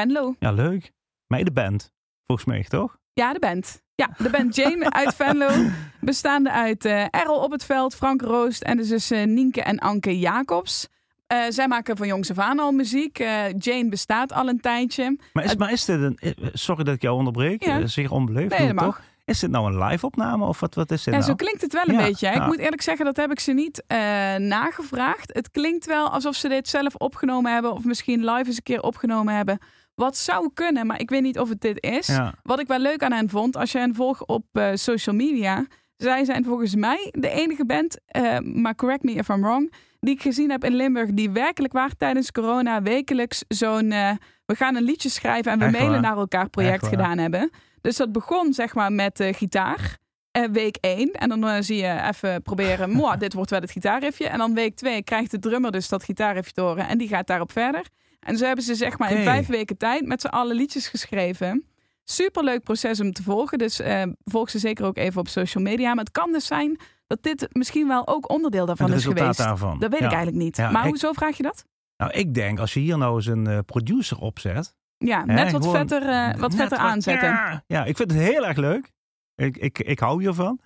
Venlo. 0.00 0.34
Ja, 0.38 0.52
leuk. 0.52 0.92
Mij 1.26 1.42
de 1.44 1.52
band. 1.52 1.92
Volgens 2.24 2.48
mij, 2.48 2.64
toch? 2.68 2.96
Ja, 3.12 3.32
de 3.32 3.38
band. 3.38 3.82
Ja, 3.94 4.10
de 4.18 4.30
band 4.30 4.56
Jane 4.56 4.90
uit 4.92 5.14
Venlo. 5.14 5.48
Bestaande 6.00 6.50
uit 6.50 6.84
eh 6.84 7.04
Errol 7.10 7.38
op 7.42 7.50
het 7.50 7.64
veld, 7.64 7.94
Frank 7.94 8.22
Roost 8.22 8.62
en 8.62 8.76
de 8.76 8.84
zussen 8.84 9.34
Nienke 9.34 9.62
en 9.62 9.78
Anke 9.78 10.18
Jacobs. 10.18 10.88
Eh, 11.26 11.38
zij 11.48 11.68
maken 11.68 11.96
van 11.96 12.06
jongs 12.06 12.30
af 12.30 12.38
aan 12.38 12.58
al 12.58 12.72
muziek. 12.72 13.18
Eh, 13.18 13.58
Jane 13.58 13.88
bestaat 13.88 14.32
al 14.32 14.48
een 14.48 14.60
tijdje. 14.60 15.18
Maar 15.32 15.44
is, 15.44 15.56
maar 15.56 15.72
is 15.72 15.84
dit 15.84 16.00
een... 16.00 16.18
Sorry 16.52 16.84
dat 16.84 16.94
ik 16.94 17.02
jou 17.02 17.16
onderbreek. 17.16 17.64
Ja. 17.64 17.86
Zeer 17.86 18.10
onbeleefd. 18.12 18.58
Nee, 18.58 18.74
toch? 18.74 19.00
Is 19.24 19.38
dit 19.38 19.50
nou 19.50 19.72
een 19.72 19.84
live 19.84 20.06
opname 20.06 20.44
of 20.44 20.60
wat, 20.60 20.74
wat 20.74 20.90
is 20.90 21.02
dit 21.04 21.14
Ja, 21.14 21.20
nou? 21.20 21.30
zo 21.30 21.34
klinkt 21.36 21.60
het 21.60 21.72
wel 21.72 21.82
een 21.86 21.94
Ja, 21.94 22.02
beetje. 22.06 22.26
hè. 22.26 22.34
Ik 22.34 22.46
moet 22.46 22.58
eerlijk 22.58 22.82
zeggen, 22.82 23.04
dat 23.04 23.16
heb 23.16 23.30
ik 23.30 23.40
ze 23.40 23.52
niet 23.52 23.82
nagevraagd. 24.38 25.34
Het 25.34 25.50
klinkt 25.50 25.86
wel 25.86 26.08
alsof 26.08 26.34
ze 26.34 26.48
dit 26.48 26.68
zelf 26.68 26.94
opgenomen 26.94 27.52
hebben. 27.52 27.72
Of 27.72 27.84
misschien 27.84 28.24
live 28.24 28.46
eens 28.46 28.56
een 28.56 28.62
keer 28.62 28.82
opgenomen 28.82 29.34
hebben. 29.34 29.58
Wat 30.00 30.16
zou 30.16 30.50
kunnen, 30.54 30.86
maar 30.86 31.00
ik 31.00 31.10
weet 31.10 31.22
niet 31.22 31.38
of 31.38 31.48
het 31.48 31.60
dit 31.60 31.82
is. 31.84 32.06
Ja. 32.06 32.34
Wat 32.42 32.60
ik 32.60 32.66
wel 32.66 32.78
leuk 32.78 33.02
aan 33.02 33.12
hen 33.12 33.28
vond, 33.28 33.56
als 33.56 33.72
je 33.72 33.78
hen 33.78 33.94
volgt 33.94 34.26
op 34.26 34.44
eh, 34.52 34.70
social 34.74 35.16
media. 35.16 35.66
Zij 35.96 36.24
zijn 36.24 36.44
volgens 36.44 36.74
mij 36.74 37.08
de 37.18 37.30
enige 37.30 37.66
band, 37.66 37.98
eh, 38.06 38.38
maar 38.38 38.74
correct 38.74 39.02
me 39.02 39.12
if 39.12 39.28
I'm 39.28 39.40
wrong, 39.42 39.72
die 40.00 40.14
ik 40.14 40.22
gezien 40.22 40.50
heb 40.50 40.64
in 40.64 40.74
Limburg. 40.74 41.10
Die 41.12 41.30
werkelijk 41.30 41.72
waar 41.72 41.96
tijdens 41.96 42.32
corona 42.32 42.82
wekelijks 42.82 43.44
zo'n 43.48 43.92
eh, 43.92 44.10
we 44.46 44.54
gaan 44.54 44.76
een 44.76 44.82
liedje 44.82 45.08
schrijven 45.08 45.52
en 45.52 45.58
we 45.58 45.64
Echt 45.64 45.72
mailen 45.72 45.92
waar? 45.92 46.00
naar 46.00 46.16
elkaar 46.16 46.48
project 46.48 46.72
Echt 46.72 46.82
waar? 46.82 46.90
gedaan 46.90 47.18
hebben. 47.18 47.50
Dus 47.80 47.96
dat 47.96 48.12
begon 48.12 48.52
zeg 48.52 48.74
maar 48.74 48.92
met 48.92 49.24
gitaar. 49.32 49.98
Eh, 50.30 50.44
week 50.52 50.76
1. 50.80 51.12
En 51.12 51.28
dan 51.40 51.62
zie 51.62 51.76
je 51.76 52.00
even 52.08 52.42
proberen, 52.42 52.90
"Mwah, 52.90 53.18
dit 53.24 53.32
wordt 53.32 53.50
wel 53.50 53.60
het 53.60 53.70
gitaarriffje. 53.70 54.26
En 54.28 54.38
dan 54.38 54.54
week 54.54 54.74
2 54.74 55.02
krijgt 55.02 55.30
de 55.30 55.38
drummer 55.38 55.70
dus 55.72 55.88
dat 55.88 56.04
gitaarriffje 56.04 56.52
te 56.52 56.60
horen. 56.60 56.88
En 56.88 56.98
die 56.98 57.08
gaat 57.08 57.26
daarop 57.26 57.52
verder. 57.52 57.86
En 58.20 58.36
zo 58.36 58.44
hebben 58.46 58.64
ze 58.64 58.74
zeg 58.74 58.98
maar 58.98 59.10
in 59.12 59.22
vijf 59.22 59.46
weken 59.46 59.76
tijd 59.76 60.06
met 60.06 60.20
z'n 60.20 60.26
allen 60.26 60.56
liedjes 60.56 60.88
geschreven. 60.88 61.64
Superleuk 62.04 62.62
proces 62.62 63.00
om 63.00 63.12
te 63.12 63.22
volgen. 63.22 63.58
Dus 63.58 63.80
eh, 63.80 64.02
volg 64.24 64.50
ze 64.50 64.58
zeker 64.58 64.84
ook 64.84 64.96
even 64.96 65.20
op 65.20 65.28
social 65.28 65.64
media. 65.64 65.88
Maar 65.94 66.04
het 66.04 66.12
kan 66.12 66.32
dus 66.32 66.46
zijn 66.46 66.80
dat 67.06 67.22
dit 67.22 67.48
misschien 67.52 67.88
wel 67.88 68.08
ook 68.08 68.30
onderdeel 68.30 68.66
daarvan 68.66 68.92
is 68.92 69.04
geweest. 69.04 69.38
daarvan. 69.38 69.78
Dat 69.78 69.90
weet 69.90 70.00
Ja. 70.00 70.06
ik 70.06 70.12
eigenlijk 70.12 70.42
niet. 70.44 70.56
Ja, 70.56 70.70
maar 70.70 70.82
ik- 70.82 70.88
hoezo 70.88 71.12
vraag 71.12 71.36
je 71.36 71.42
dat? 71.42 71.64
Nou, 71.96 72.12
ik 72.12 72.34
denk 72.34 72.58
als 72.58 72.74
je 72.74 72.80
hier 72.80 72.98
nou 72.98 73.16
eens 73.16 73.26
een 73.26 73.46
eh, 73.46 73.58
producer 73.66 74.18
opzet. 74.18 74.74
Ja, 74.98 75.18
hè, 75.26 75.34
net 75.34 75.52
wat 75.52 75.60
gewoon 75.64 75.76
vetter, 75.76 76.08
eh, 76.08 76.26
wat 76.40 76.50
net 76.50 76.60
vetter 76.60 76.78
aanzetten. 76.78 77.28
Ja, 77.28 77.64
ja, 77.66 77.84
ik 77.84 77.96
vind 77.96 78.10
het 78.10 78.20
heel 78.20 78.46
erg 78.46 78.56
leuk. 78.56 78.90
Ik, 79.34 79.56
ik, 79.56 79.78
ik 79.78 79.98
hou 79.98 80.22
hiervan. 80.22 80.60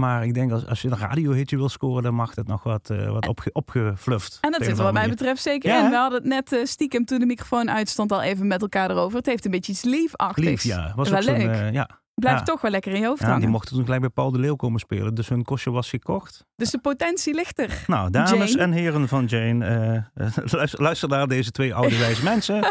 Maar 0.00 0.24
ik 0.24 0.34
denk 0.34 0.52
als, 0.52 0.66
als 0.66 0.82
je 0.82 0.90
een 0.90 0.98
radiohitje 0.98 1.56
wil 1.56 1.68
scoren, 1.68 2.02
dan 2.02 2.14
mag 2.14 2.34
het 2.34 2.46
nog 2.46 2.62
wat, 2.62 2.90
eh, 2.90 3.10
wat 3.10 3.26
opge, 3.28 3.50
opgefluft. 3.52 4.38
En 4.40 4.50
dat 4.50 4.64
zit 4.64 4.78
er 4.78 4.84
wat 4.84 4.92
mij 4.92 5.08
betreft 5.08 5.42
zeker 5.42 5.70
Ja, 5.70 5.84
in. 5.84 5.90
We 5.90 5.96
hadden 5.96 6.18
het 6.18 6.28
net 6.28 6.52
eh, 6.52 6.64
stiekem 6.64 7.04
toen 7.04 7.18
de 7.18 7.26
microfoon 7.26 7.70
uitstond 7.70 8.12
al 8.12 8.22
even 8.22 8.46
met 8.46 8.60
elkaar 8.62 8.90
erover. 8.90 9.16
Het 9.16 9.26
heeft 9.26 9.44
een 9.44 9.50
beetje 9.50 9.72
iets 9.72 9.82
liefachtigs. 9.82 10.64
Lief, 10.64 10.74
ja. 10.74 10.92
Was 10.96 11.08
Wel 11.08 11.18
ook 11.18 11.24
leuk. 11.26 11.48
eh, 11.50 11.72
ja. 11.72 11.88
Blijft 12.14 12.38
Ja. 12.38 12.44
toch 12.44 12.60
wel 12.60 12.70
lekker 12.70 12.92
in 12.92 13.00
je 13.00 13.06
hoofd 13.06 13.18
ja, 13.20 13.24
die 13.26 13.34
hangen. 13.34 13.50
mochten 13.50 13.74
toen 13.74 13.84
gelijk 13.84 14.00
bij 14.00 14.10
Paul 14.10 14.30
de 14.30 14.38
Leeuw 14.38 14.56
komen 14.56 14.80
spelen. 14.80 15.14
Dus 15.14 15.28
hun 15.28 15.44
kostje 15.44 15.70
was 15.70 15.88
gekocht. 15.88 16.44
Dus 16.56 16.70
de 16.70 16.78
potentie 16.78 17.34
ligt 17.34 17.58
er. 17.58 17.84
Nou, 17.86 18.10
dames 18.10 18.30
Jane. 18.52 18.62
en 18.62 18.72
heren 18.72 19.08
van 19.08 19.24
Jane, 19.24 20.04
luister, 20.44 20.82
luister 20.82 21.08
naar 21.08 21.26
deze 21.28 21.50
twee 21.50 21.74
oude 21.74 21.98
wijze 21.98 22.22
mensen. 22.32 22.64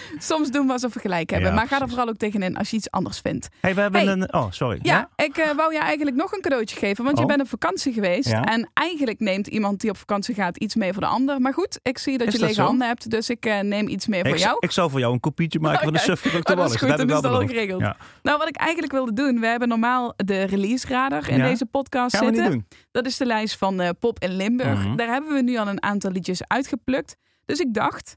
Soms 0.18 0.50
doen 0.50 0.66
we 0.66 0.72
alsof 0.72 0.94
we 0.94 1.00
gelijk 1.00 1.30
hebben. 1.30 1.48
Ja, 1.48 1.54
maar 1.54 1.66
ga 1.66 1.80
er 1.80 1.88
vooral 1.88 2.08
ook 2.08 2.16
tegenin 2.16 2.56
als 2.56 2.70
je 2.70 2.76
iets 2.76 2.90
anders 2.90 3.18
vindt. 3.20 3.48
Hey, 3.60 3.74
we 3.74 3.80
hebben 3.80 4.00
Hey. 4.00 4.12
een... 4.12 4.34
Oh, 4.34 4.46
sorry. 4.50 4.78
Ja, 4.82 5.08
ik 5.16 5.36
eh, 5.36 5.50
wou 5.50 5.72
je 5.72 5.78
eigenlijk 5.78 6.16
nog 6.16 6.32
een 6.32 6.40
cadeautje 6.40 6.76
geven. 6.76 7.04
Want 7.04 7.16
je 7.16 7.22
Oh. 7.22 7.28
bent 7.28 7.40
op 7.40 7.48
vakantie 7.48 7.92
geweest. 7.92 8.28
Ja. 8.28 8.44
En 8.44 8.70
eigenlijk 8.74 9.20
neemt 9.20 9.46
iemand 9.46 9.80
die 9.80 9.90
op 9.90 9.96
vakantie 9.96 10.34
gaat 10.34 10.56
iets 10.56 10.74
mee 10.74 10.92
voor 10.92 11.02
de 11.02 11.08
ander. 11.08 11.40
Maar 11.40 11.54
goed, 11.54 11.78
ik 11.82 11.98
zie 11.98 12.18
dat 12.18 12.26
Is 12.26 12.32
je 12.32 12.38
dat 12.38 12.48
lege 12.48 12.60
zo? 12.60 12.66
handen 12.66 12.86
hebt. 12.86 13.10
Dus 13.10 13.30
ik 13.30 13.46
eh, 13.46 13.60
neem 13.60 13.88
iets 13.88 14.06
mee 14.06 14.20
voor 14.20 14.30
Ik, 14.30 14.36
jou. 14.38 14.56
ik 14.60 14.70
zou 14.70 14.90
voor 14.90 15.00
jou 15.00 15.12
een 15.12 15.20
kopietje 15.20 15.60
maken 15.66 15.84
van 15.84 15.92
de 15.92 15.98
sufgedrukte 15.98 16.52
Oh, 16.52 16.58
dat 16.58 16.70
is 16.70 16.76
goed, 16.76 16.88
dan 16.88 17.00
ik 17.00 17.08
is 17.08 17.14
het 17.16 17.24
al 17.24 17.46
geregeld. 17.46 17.80
Nou, 18.22 18.38
wat 18.38 18.48
ik 18.48 18.56
eigenlijk 18.56 18.92
wilde 18.92 19.12
doen. 19.12 19.40
We 19.40 19.46
hebben 19.46 19.68
normaal 19.68 20.12
de 20.16 20.42
release 20.42 20.86
radar 20.88 21.28
in 21.28 21.38
deze 21.42 21.66
podcast 21.66 22.16
Gaan 22.16 22.26
we 22.26 22.34
zitten. 22.34 22.52
niet 22.52 22.70
doen. 22.70 22.78
Dat 22.90 23.06
is 23.06 23.16
de 23.16 23.26
lijst 23.26 23.56
van 23.56 23.80
eh, 23.80 23.88
Pop 23.98 24.18
in 24.22 24.36
Limburg. 24.36 24.84
Mhm. 24.84 24.96
Daar 24.96 25.08
hebben 25.08 25.34
we 25.34 25.42
nu 25.42 25.56
al 25.56 25.68
een 25.68 25.82
aantal 25.82 26.10
liedjes 26.10 26.40
uitgeplukt. 26.46 27.16
Dus 27.44 27.60
ik 27.60 27.74
dacht, 27.74 28.14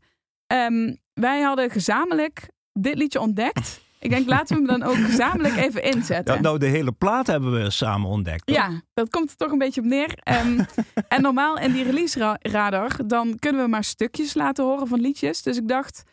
ehm, 0.48 0.94
wij 1.20 1.42
hadden 1.42 1.70
gezamenlijk 1.70 2.48
dit 2.74 2.96
liedje 2.96 3.20
ontdekt. 3.20 3.84
Ik 4.00 4.10
denk, 4.10 4.28
laten 4.28 4.56
we 4.62 4.72
hem 4.72 4.80
dan 4.80 4.90
ook 4.90 4.96
gezamenlijk 4.96 5.56
even 5.56 5.84
inzetten. 5.84 6.36
Ja, 6.36 6.42
nou, 6.42 6.58
de 6.60 6.66
hele 6.66 6.92
plaat 6.92 7.28
hebben 7.28 7.54
we 7.64 7.70
samen 7.70 8.10
ontdekt. 8.10 8.46
toch? 8.46 8.56
Ja, 8.56 8.82
dat 8.94 9.10
komt 9.10 9.30
er 9.30 9.36
toch 9.36 9.52
een 9.52 9.58
beetje 9.58 9.82
op 9.82 9.88
neer. 9.88 10.14
Ehm, 10.16 10.64
en 11.08 11.22
normaal 11.22 11.58
in 11.60 11.72
die 11.72 11.84
release 11.84 12.20
ra- 12.20 12.38
radar, 12.40 13.08
dan 13.08 13.40
kunnen 13.40 13.62
we 13.64 13.68
maar 13.70 13.84
stukjes 13.84 14.34
laten 14.34 14.64
horen 14.66 14.88
van 14.88 15.00
liedjes. 15.00 15.42
Dus 15.42 15.58
ik 15.58 15.68
dacht, 15.68 16.04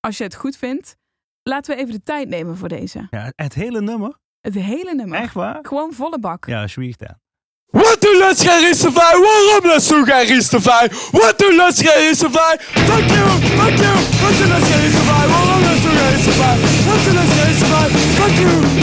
als 0.00 0.18
je 0.18 0.24
het 0.24 0.34
goed 0.34 0.56
vindt, 0.56 0.96
laten 1.42 1.74
we 1.76 1.80
even 1.82 1.92
de 1.94 2.02
tijd 2.02 2.28
nemen 2.28 2.56
voor 2.56 2.68
deze. 2.68 3.06
Ja, 3.10 3.32
het 3.36 3.54
hele 3.54 3.80
nummer? 3.80 4.18
Het 4.40 4.54
hele 4.54 4.94
nummer. 4.94 5.18
Echt 5.18 5.34
waar? 5.34 5.58
Gewoon 5.62 5.92
volle 5.92 6.18
bak. 6.18 6.46
Ja, 6.46 6.66
What 7.72 8.00
do 8.00 8.18
let's 8.18 8.42
get 8.42 8.62
race? 8.62 8.84
What 8.84 9.64
let's 9.64 9.88
do 9.88 10.04
get? 10.04 10.28
What 11.12 11.38
do 11.38 11.56
let's 11.56 11.80
get? 11.80 12.16
Fuck 12.16 12.28
you, 12.28 12.60
fuck 13.56 13.78
you. 13.78 13.94
What 14.20 14.34
do 14.34 14.46
let's 14.50 14.68
get 14.68 14.82
race? 14.82 14.98
What 15.06 15.70
let's? 16.02 16.26
What 16.86 16.98
do 17.04 17.10
let's 17.14 17.32
get? 17.32 17.90
Fuck 18.18 18.40
you. 18.40 18.79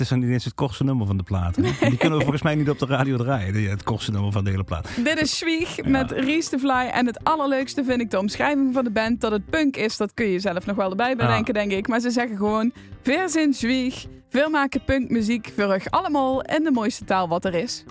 Het 0.00 0.08
is 0.08 0.14
dan 0.14 0.24
niet 0.24 0.34
eens 0.34 0.44
het 0.44 0.54
kortste 0.54 0.84
nummer 0.84 1.06
van 1.06 1.16
de 1.16 1.22
plaat. 1.22 1.56
hè? 1.56 1.62
Die 1.88 1.98
kunnen 1.98 2.18
we 2.18 2.24
volgens 2.24 2.42
mij 2.42 2.54
niet 2.54 2.70
op 2.70 2.78
de 2.78 2.86
radio 2.86 3.16
draaien. 3.16 3.70
Het 3.70 3.82
kortste 3.82 4.10
nummer 4.10 4.32
van 4.32 4.44
de 4.44 4.50
hele 4.50 4.64
plaat. 4.64 4.88
Dit 5.04 5.20
is 5.20 5.38
Zwieg 5.38 5.84
met 5.84 6.10
Reese 6.10 6.50
the 6.50 6.58
Fly. 6.58 6.90
En 6.92 7.06
het 7.06 7.24
allerleukste 7.24 7.84
vind 7.84 8.00
ik 8.00 8.10
de 8.10 8.18
omschrijving 8.18 8.74
van 8.74 8.84
de 8.84 8.90
band. 8.90 9.20
Dat 9.20 9.32
het 9.32 9.50
punk 9.50 9.76
is, 9.76 9.96
dat 9.96 10.14
kun 10.14 10.26
je 10.26 10.38
zelf 10.38 10.66
nog 10.66 10.76
wel 10.76 10.90
erbij 10.90 11.16
bedenken, 11.16 11.54
denk 11.54 11.72
ik. 11.72 11.88
Maar 11.88 12.00
ze 12.00 12.10
zeggen 12.10 12.36
gewoon, 12.36 12.72
verzin 13.02 13.54
Zwieg. 13.54 14.06
Veel 14.28 14.50
maken 14.50 14.84
punkmuziek, 14.84 15.52
verrug 15.54 15.90
allemaal 15.90 16.42
in 16.42 16.64
de 16.64 16.70
mooiste 16.70 17.04
taal 17.04 17.28
wat 17.28 17.44
er 17.44 17.54
is. 17.54 17.84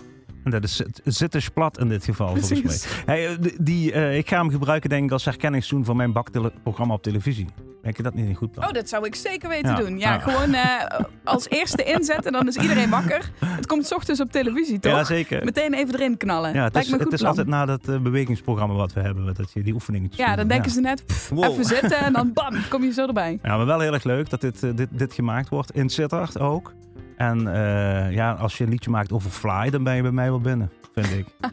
En 0.43 0.51
dat 0.51 0.63
is 0.63 0.77
het 0.77 1.01
zittisch 1.03 1.49
plat 1.49 1.79
in 1.79 1.87
dit 1.89 2.03
geval, 2.03 2.35
volgens 2.35 2.61
mij. 2.63 3.03
Hey, 3.05 3.27
eh, 3.27 3.35
die, 3.59 3.91
eh, 3.91 4.17
ik 4.17 4.29
ga 4.29 4.37
hem 4.37 4.49
gebruiken 4.49 4.89
denk 4.89 5.03
ik 5.03 5.11
als 5.11 5.25
herkenningstoon 5.25 5.85
van 5.85 5.95
mijn 5.95 6.11
bakprogramma 6.13 6.93
op 6.93 7.03
televisie. 7.03 7.47
Denk 7.81 7.97
je 7.97 8.03
dat 8.03 8.13
niet 8.13 8.27
een 8.27 8.35
goed 8.35 8.51
plan? 8.51 8.67
Oh, 8.67 8.73
dat 8.73 8.89
zou 8.89 9.05
ik 9.05 9.15
zeker 9.15 9.49
weten 9.49 9.69
Ja. 9.71 9.75
doen. 9.77 9.99
Ja, 9.99 10.13
Ja. 10.13 10.19
gewoon 10.19 10.53
eh, 10.53 10.99
als 11.23 11.49
eerste 11.49 11.83
inzetten, 11.83 12.31
dan 12.31 12.47
is 12.47 12.55
iedereen 12.57 12.89
wakker. 12.89 13.31
Het 13.45 13.65
komt 13.65 13.85
's 13.87 13.91
ochtends 13.91 14.21
op 14.21 14.31
televisie, 14.31 14.79
toch? 14.79 14.91
ja, 14.91 15.03
zeker. 15.03 15.45
Meteen 15.45 15.73
even 15.73 15.93
erin 15.93 16.17
knallen. 16.17 16.53
Ja, 16.53 16.63
het 16.63 16.73
Lijkt 16.73 16.87
is, 16.89 16.93
me 16.93 16.99
een 16.99 17.11
het 17.11 17.19
goed 17.19 17.19
is 17.21 17.25
altijd 17.27 17.47
na 17.47 17.65
dat 17.65 18.03
bewegingsprogramma 18.03 18.73
wat 18.75 18.93
we 18.93 18.99
hebben, 19.01 19.25
dat 19.33 19.51
je 19.53 19.63
die 19.63 19.73
oefeningen 19.73 20.09
Ja, 20.15 20.35
dan 20.35 20.47
denken 20.47 20.71
ze 20.71 20.79
net, 20.81 21.05
pff, 21.05 21.29
Wow. 21.29 21.43
even 21.43 21.65
zitten 21.65 21.97
en 21.97 22.13
dan 22.13 22.33
bam, 22.33 22.53
kom 22.69 22.83
je 22.83 22.91
zo 22.91 23.07
erbij. 23.07 23.39
Ja, 23.43 23.57
maar 23.57 23.65
wel 23.65 23.79
heel 23.79 23.93
erg 23.93 24.03
leuk 24.03 24.29
dat 24.29 24.41
dit, 24.41 24.77
dit, 24.77 24.87
dit 24.91 25.13
gemaakt 25.13 25.49
wordt 25.49 25.71
in 25.75 25.89
Sittard 25.89 26.39
ook. 26.39 26.73
En 27.19 27.53
eh, 27.53 28.11
ja, 28.13 28.31
als 28.31 28.57
je 28.57 28.63
een 28.63 28.69
liedje 28.69 28.89
maakt 28.89 29.11
over 29.11 29.29
Fly, 29.31 29.69
dan 29.69 29.83
ben 29.83 29.95
je 29.95 30.01
bij 30.01 30.11
mij 30.11 30.29
wel 30.29 30.39
binnen, 30.41 30.71
vind 30.93 31.07
ik. 31.11 31.25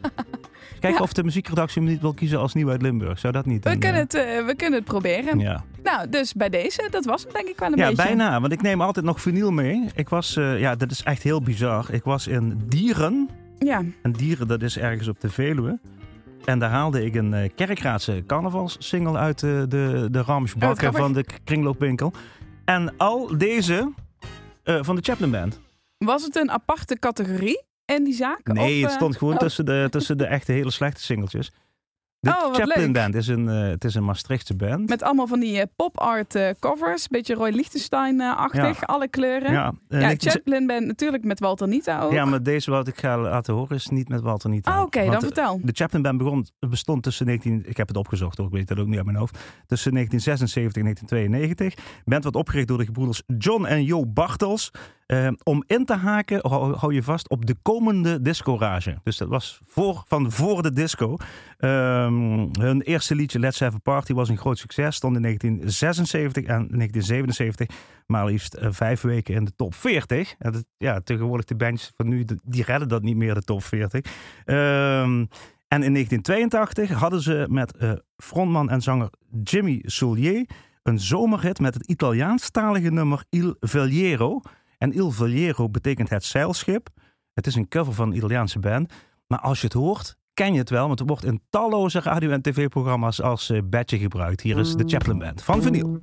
Kijken 0.81 0.99
Ja. 0.99 1.05
of 1.05 1.13
de 1.13 1.25
muziekredactie 1.25 1.83
me 1.83 1.89
niet 1.91 2.01
wil 2.01 2.15
kiezen 2.15 2.39
als 2.39 2.55
nieuw 2.55 2.71
uit 2.71 2.83
Limburg. 2.83 3.19
Zou 3.19 3.33
dat 3.33 3.47
niet? 3.47 3.65
We 3.65 3.71
een, 3.71 3.79
kunnen, 3.79 3.97
eh, 3.97 4.03
het, 4.03 4.15
eh, 4.15 4.47
we 4.47 4.55
kunnen 4.57 4.79
het 4.79 4.89
proberen. 4.89 5.39
Ja, 5.39 5.65
Nou, 5.83 6.09
dus 6.09 6.33
bij 6.33 6.49
deze, 6.49 6.89
dat 6.91 7.05
was 7.05 7.23
het 7.23 7.33
denk 7.33 7.49
ik 7.49 7.59
wel 7.59 7.73
een 7.73 7.77
ja 7.79 7.89
beetje. 7.89 8.05
bijna. 8.05 8.41
Want 8.41 8.53
ik 8.53 8.63
neem 8.63 8.81
altijd 8.81 9.07
nog 9.07 9.21
vinyl 9.21 9.51
mee. 9.51 9.85
Ik 9.95 10.09
was, 10.09 10.37
eh, 10.37 10.61
ja, 10.61 10.75
dat 10.75 10.91
is 10.91 11.03
echt 11.03 11.23
heel 11.23 11.43
bizar. 11.43 11.87
Ik 11.91 12.05
was 12.05 12.27
in 12.27 12.61
Dieren. 12.69 13.29
Ja, 13.59 13.83
En 14.03 14.13
Dieren, 14.13 14.49
dat 14.49 14.63
is 14.63 14.79
ergens 14.79 15.09
op 15.09 15.21
de 15.21 15.31
Veluwe. 15.31 15.79
En 16.45 16.59
daar 16.59 16.71
haalde 16.71 17.05
ik 17.05 17.15
een 17.15 17.35
eh, 17.35 17.51
Kerkraadse 17.55 18.23
carnavalssingle 18.27 19.17
uit 19.19 19.39
de, 19.41 19.65
de, 19.69 20.09
de 20.11 20.23
ramsbakken 20.23 20.79
grappig. 20.79 21.01
van 21.01 21.13
de 21.13 21.25
kringloopwinkel. 21.45 22.13
En 22.65 22.97
al 22.97 23.39
deze 23.39 23.93
eh, 24.67 24.79
van 24.83 24.97
de 24.97 25.03
Chaplin 25.03 25.31
Band. 25.31 25.61
was 25.99 26.23
het 26.23 26.37
een 26.37 26.51
aparte 26.51 26.99
categorie 26.99 27.63
in 27.85 28.05
die 28.05 28.15
zaak? 28.15 28.47
Nee, 28.47 28.77
Of, 28.77 28.83
het 28.83 28.91
eh, 28.91 28.97
stond 28.97 29.17
gewoon 29.17 29.35
oh. 29.35 29.41
tussen, 29.41 29.65
de, 29.65 29.87
tussen 29.91 30.19
de 30.19 30.27
echte 30.27 30.53
hele 30.53 30.71
slechte 30.71 31.03
singeltjes. 31.03 31.53
De 32.27 32.33
Oh, 32.33 32.43
wat 32.43 32.57
Chaplin 32.57 32.85
leuk. 32.85 32.93
Band 32.93 33.15
is 33.15 33.29
een, 33.29 33.49
eh, 33.49 33.69
het 33.69 33.85
is 33.85 33.95
een 33.95 34.05
Maastrichtse 34.05 34.57
band. 34.57 34.89
Met 34.89 35.03
allemaal 35.03 35.27
van 35.27 35.41
die 35.41 35.61
eh, 35.61 35.67
pop-art 35.77 36.35
eh, 36.35 36.51
covers. 36.61 37.09
Beetje 37.09 37.35
Roy 37.35 37.51
Lichtenstein-achtig, 37.51 38.81
Ja. 38.81 38.87
alle 38.87 39.09
kleuren. 39.09 39.53
ja, 39.53 39.73
Ja, 39.89 40.15
Chaplin 40.17 40.67
band 40.67 40.87
natuurlijk 40.87 41.25
met 41.25 41.41
Walter 41.41 41.69
Nita 41.69 42.01
ook. 42.01 42.13
ja, 42.13 42.25
maar 42.25 42.43
deze 42.43 42.71
wat 42.71 42.89
ik 42.89 42.99
ga 42.99 43.19
laten 43.19 43.55
horen 43.55 43.77
is 43.77 43.87
niet 43.89 44.09
met 44.09 44.21
Walter 44.21 44.51
niet. 44.51 44.67
Ah, 44.67 44.81
oké, 44.83 45.05
dan 45.11 45.21
vertel. 45.21 45.61
De 45.63 45.73
Chaplin 45.73 46.03
Band 46.03 46.19
begon, 46.19 46.47
bestond 46.69 47.03
tussen 47.03 47.27
19... 47.27 47.63
Ik 47.69 47.77
heb 47.77 47.89
het 47.89 47.97
opgezocht 47.97 48.37
hoor, 48.37 48.47
ik 48.47 48.53
weet 48.53 48.69
dat 48.69 48.79
ook 48.79 48.87
niet 48.87 48.97
uit 48.97 49.05
mijn 49.05 49.17
hoofd. 49.19 49.39
Tussen 49.67 49.93
1976 49.93 50.83
en 50.83 50.83
1992. 50.83 52.03
Band 52.05 52.23
werd 52.23 52.37
opgericht 52.37 52.69
door 52.69 52.79
de 52.79 52.85
gebroeders 52.85 53.23
John 53.39 53.65
en 53.65 53.85
Joe 53.85 54.07
Bartels. 54.07 54.71
Eh, 55.07 55.29
om 55.43 55.65
in 55.67 55.85
te 55.85 55.95
haken, 55.95 56.49
hou, 56.49 56.95
je 56.95 57.03
vast, 57.03 57.29
op 57.29 57.47
de 57.47 57.57
komende 57.63 58.23
discorage. 58.23 58.99
Dus 59.03 59.17
dat 59.17 59.29
was 59.29 59.61
voor, 59.65 60.03
van 60.07 60.33
voor 60.33 60.63
de 60.63 60.73
disco. 60.73 61.17
Ehm, 61.59 62.49
hun 62.59 62.81
eerste 62.81 63.15
liedje, 63.15 63.39
Let's 63.39 63.61
Have 63.61 63.77
a 63.77 63.81
Party, 63.83 64.13
was 64.13 64.29
een 64.29 64.39
groot 64.39 64.59
succes. 64.59 64.97
Stond 64.97 65.17
in 65.17 65.23
1976 65.23 66.45
en 66.45 66.69
1977 66.69 67.69
maar 68.07 68.27
liefst 68.27 68.55
eh, 68.55 68.69
vijf 68.71 69.01
weken 69.01 69.35
in 69.35 69.45
de 69.45 69.53
top 69.57 69.75
40. 69.75 70.35
En 70.39 70.65
ja, 70.77 71.01
tegenwoordig 71.01 71.45
de 71.47 71.57
bands 71.57 71.93
van 71.97 72.09
nu, 72.09 72.25
die 72.45 72.65
redden 72.65 72.89
dat 72.89 73.03
niet 73.03 73.17
meer, 73.17 73.35
de 73.35 73.43
top 73.43 73.65
40. 73.65 74.05
Ehm, 74.45 75.25
en 75.69 75.83
in 75.83 75.93
1982 75.93 76.91
hadden 76.91 77.21
ze 77.21 77.47
met 77.51 77.77
eh, 77.77 77.93
frontman 78.17 78.71
en 78.71 78.83
zanger 78.83 79.11
Jimmy 79.43 79.83
Soulier 79.85 80.47
een 80.83 81.01
zomerhit 81.01 81.59
met 81.59 81.75
het 81.75 81.87
Italiaanstalige 81.87 82.91
nummer 82.91 83.25
Il 83.31 83.57
Veliero. 83.61 84.41
En 84.79 84.93
Il 84.93 85.11
Veliero 85.11 85.69
betekent 85.69 86.09
het 86.09 86.25
zeilschip. 86.25 86.89
Het 87.33 87.47
is 87.47 87.55
een 87.55 87.69
cover 87.69 87.93
van 87.93 88.09
een 88.11 88.17
Italiaanse 88.17 88.59
band. 88.59 88.93
Maar 89.27 89.41
als 89.41 89.61
je 89.61 89.67
het 89.67 89.75
hoort, 89.75 90.17
ken 90.35 90.53
je 90.53 90.59
het 90.59 90.71
wel, 90.71 90.87
want 90.87 90.99
het 90.99 91.09
wordt 91.09 91.25
in 91.25 91.43
talloze 91.51 92.01
radio- 92.01 92.31
en 92.31 92.43
tv-programma's 92.43 93.23
als 93.23 93.51
eh, 93.51 93.61
badge 93.65 93.99
gebruikt. 93.99 94.41
Hier 94.41 94.59
is 94.59 94.75
de 94.75 94.85
Chaplin 94.87 95.19
Band 95.19 95.43
van 95.43 95.63
Vinyl. 95.63 96.01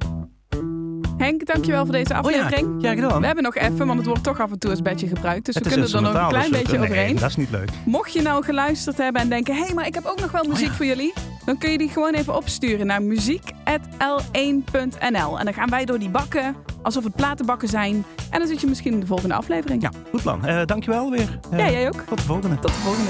Henk, 1.23 1.45
dankjewel 1.45 1.83
voor 1.85 1.93
deze 1.93 2.13
Oh 2.23 2.31
ja, 2.31 2.41
aflevering. 2.41 2.81
ja 2.81 2.93
gedaan. 2.93 3.19
We 3.19 3.25
hebben 3.25 3.43
nog 3.43 3.55
even, 3.55 3.85
want 3.87 3.97
het 3.97 4.07
wordt 4.07 4.23
toch 4.23 4.39
af 4.39 4.51
en 4.51 4.59
toe 4.59 4.69
als 4.69 4.81
bedje 4.81 5.07
gebruikt. 5.07 5.45
Dus 5.45 5.55
Het 5.55 5.63
we 5.63 5.69
kunnen 5.69 5.93
er 5.93 6.01
nog 6.01 6.13
een 6.13 6.27
klein 6.27 6.41
dus 6.43 6.49
beetje 6.51 6.67
kunnen- 6.67 6.87
overheen. 6.87 7.11
nee, 7.11 7.19
dat 7.21 7.29
is 7.29 7.35
niet 7.35 7.49
leuk. 7.51 7.69
Mocht 7.85 8.13
je 8.13 8.21
nou 8.21 8.43
geluisterd 8.43 8.97
hebben 8.97 9.21
en 9.21 9.29
denken... 9.29 9.55
hé, 9.55 9.63
hey, 9.63 9.73
maar 9.73 9.87
ik 9.87 9.93
heb 9.93 10.05
ook 10.05 10.19
nog 10.19 10.31
wel 10.31 10.43
muziek 10.43 10.67
Oh 10.69 10.73
voor 10.73 10.85
jullie... 10.85 11.13
dan 11.45 11.57
kun 11.57 11.71
je 11.71 11.77
die 11.77 11.89
gewoon 11.89 12.13
even 12.13 12.35
opsturen 12.35 12.85
naar 12.85 13.01
muziek.l1.nl. 13.01 15.39
En 15.39 15.45
dan 15.45 15.53
gaan 15.53 15.69
wij 15.69 15.85
door 15.85 15.99
die 15.99 16.09
bakken, 16.09 16.55
alsof 16.81 17.03
het 17.03 17.15
platenbakken 17.15 17.67
zijn. 17.67 18.05
En 18.29 18.39
dan 18.39 18.47
zit 18.47 18.61
je 18.61 18.67
misschien 18.67 18.93
in 18.93 18.99
de 18.99 19.05
volgende 19.05 19.33
aflevering. 19.35 19.81
Ja, 19.81 19.91
goed 20.11 20.21
plan. 20.21 20.45
Eh 20.45 20.65
dankjewel 20.65 21.11
weer. 21.11 21.39
Eh, 21.51 21.59
Ja, 21.59 21.69
jij 21.71 21.87
ook. 21.87 22.01
Tot 22.07 22.17
de 22.17 22.23
volgende. 22.23 22.55
Tot 22.59 22.71
de 22.71 22.77
volgende. 22.79 23.09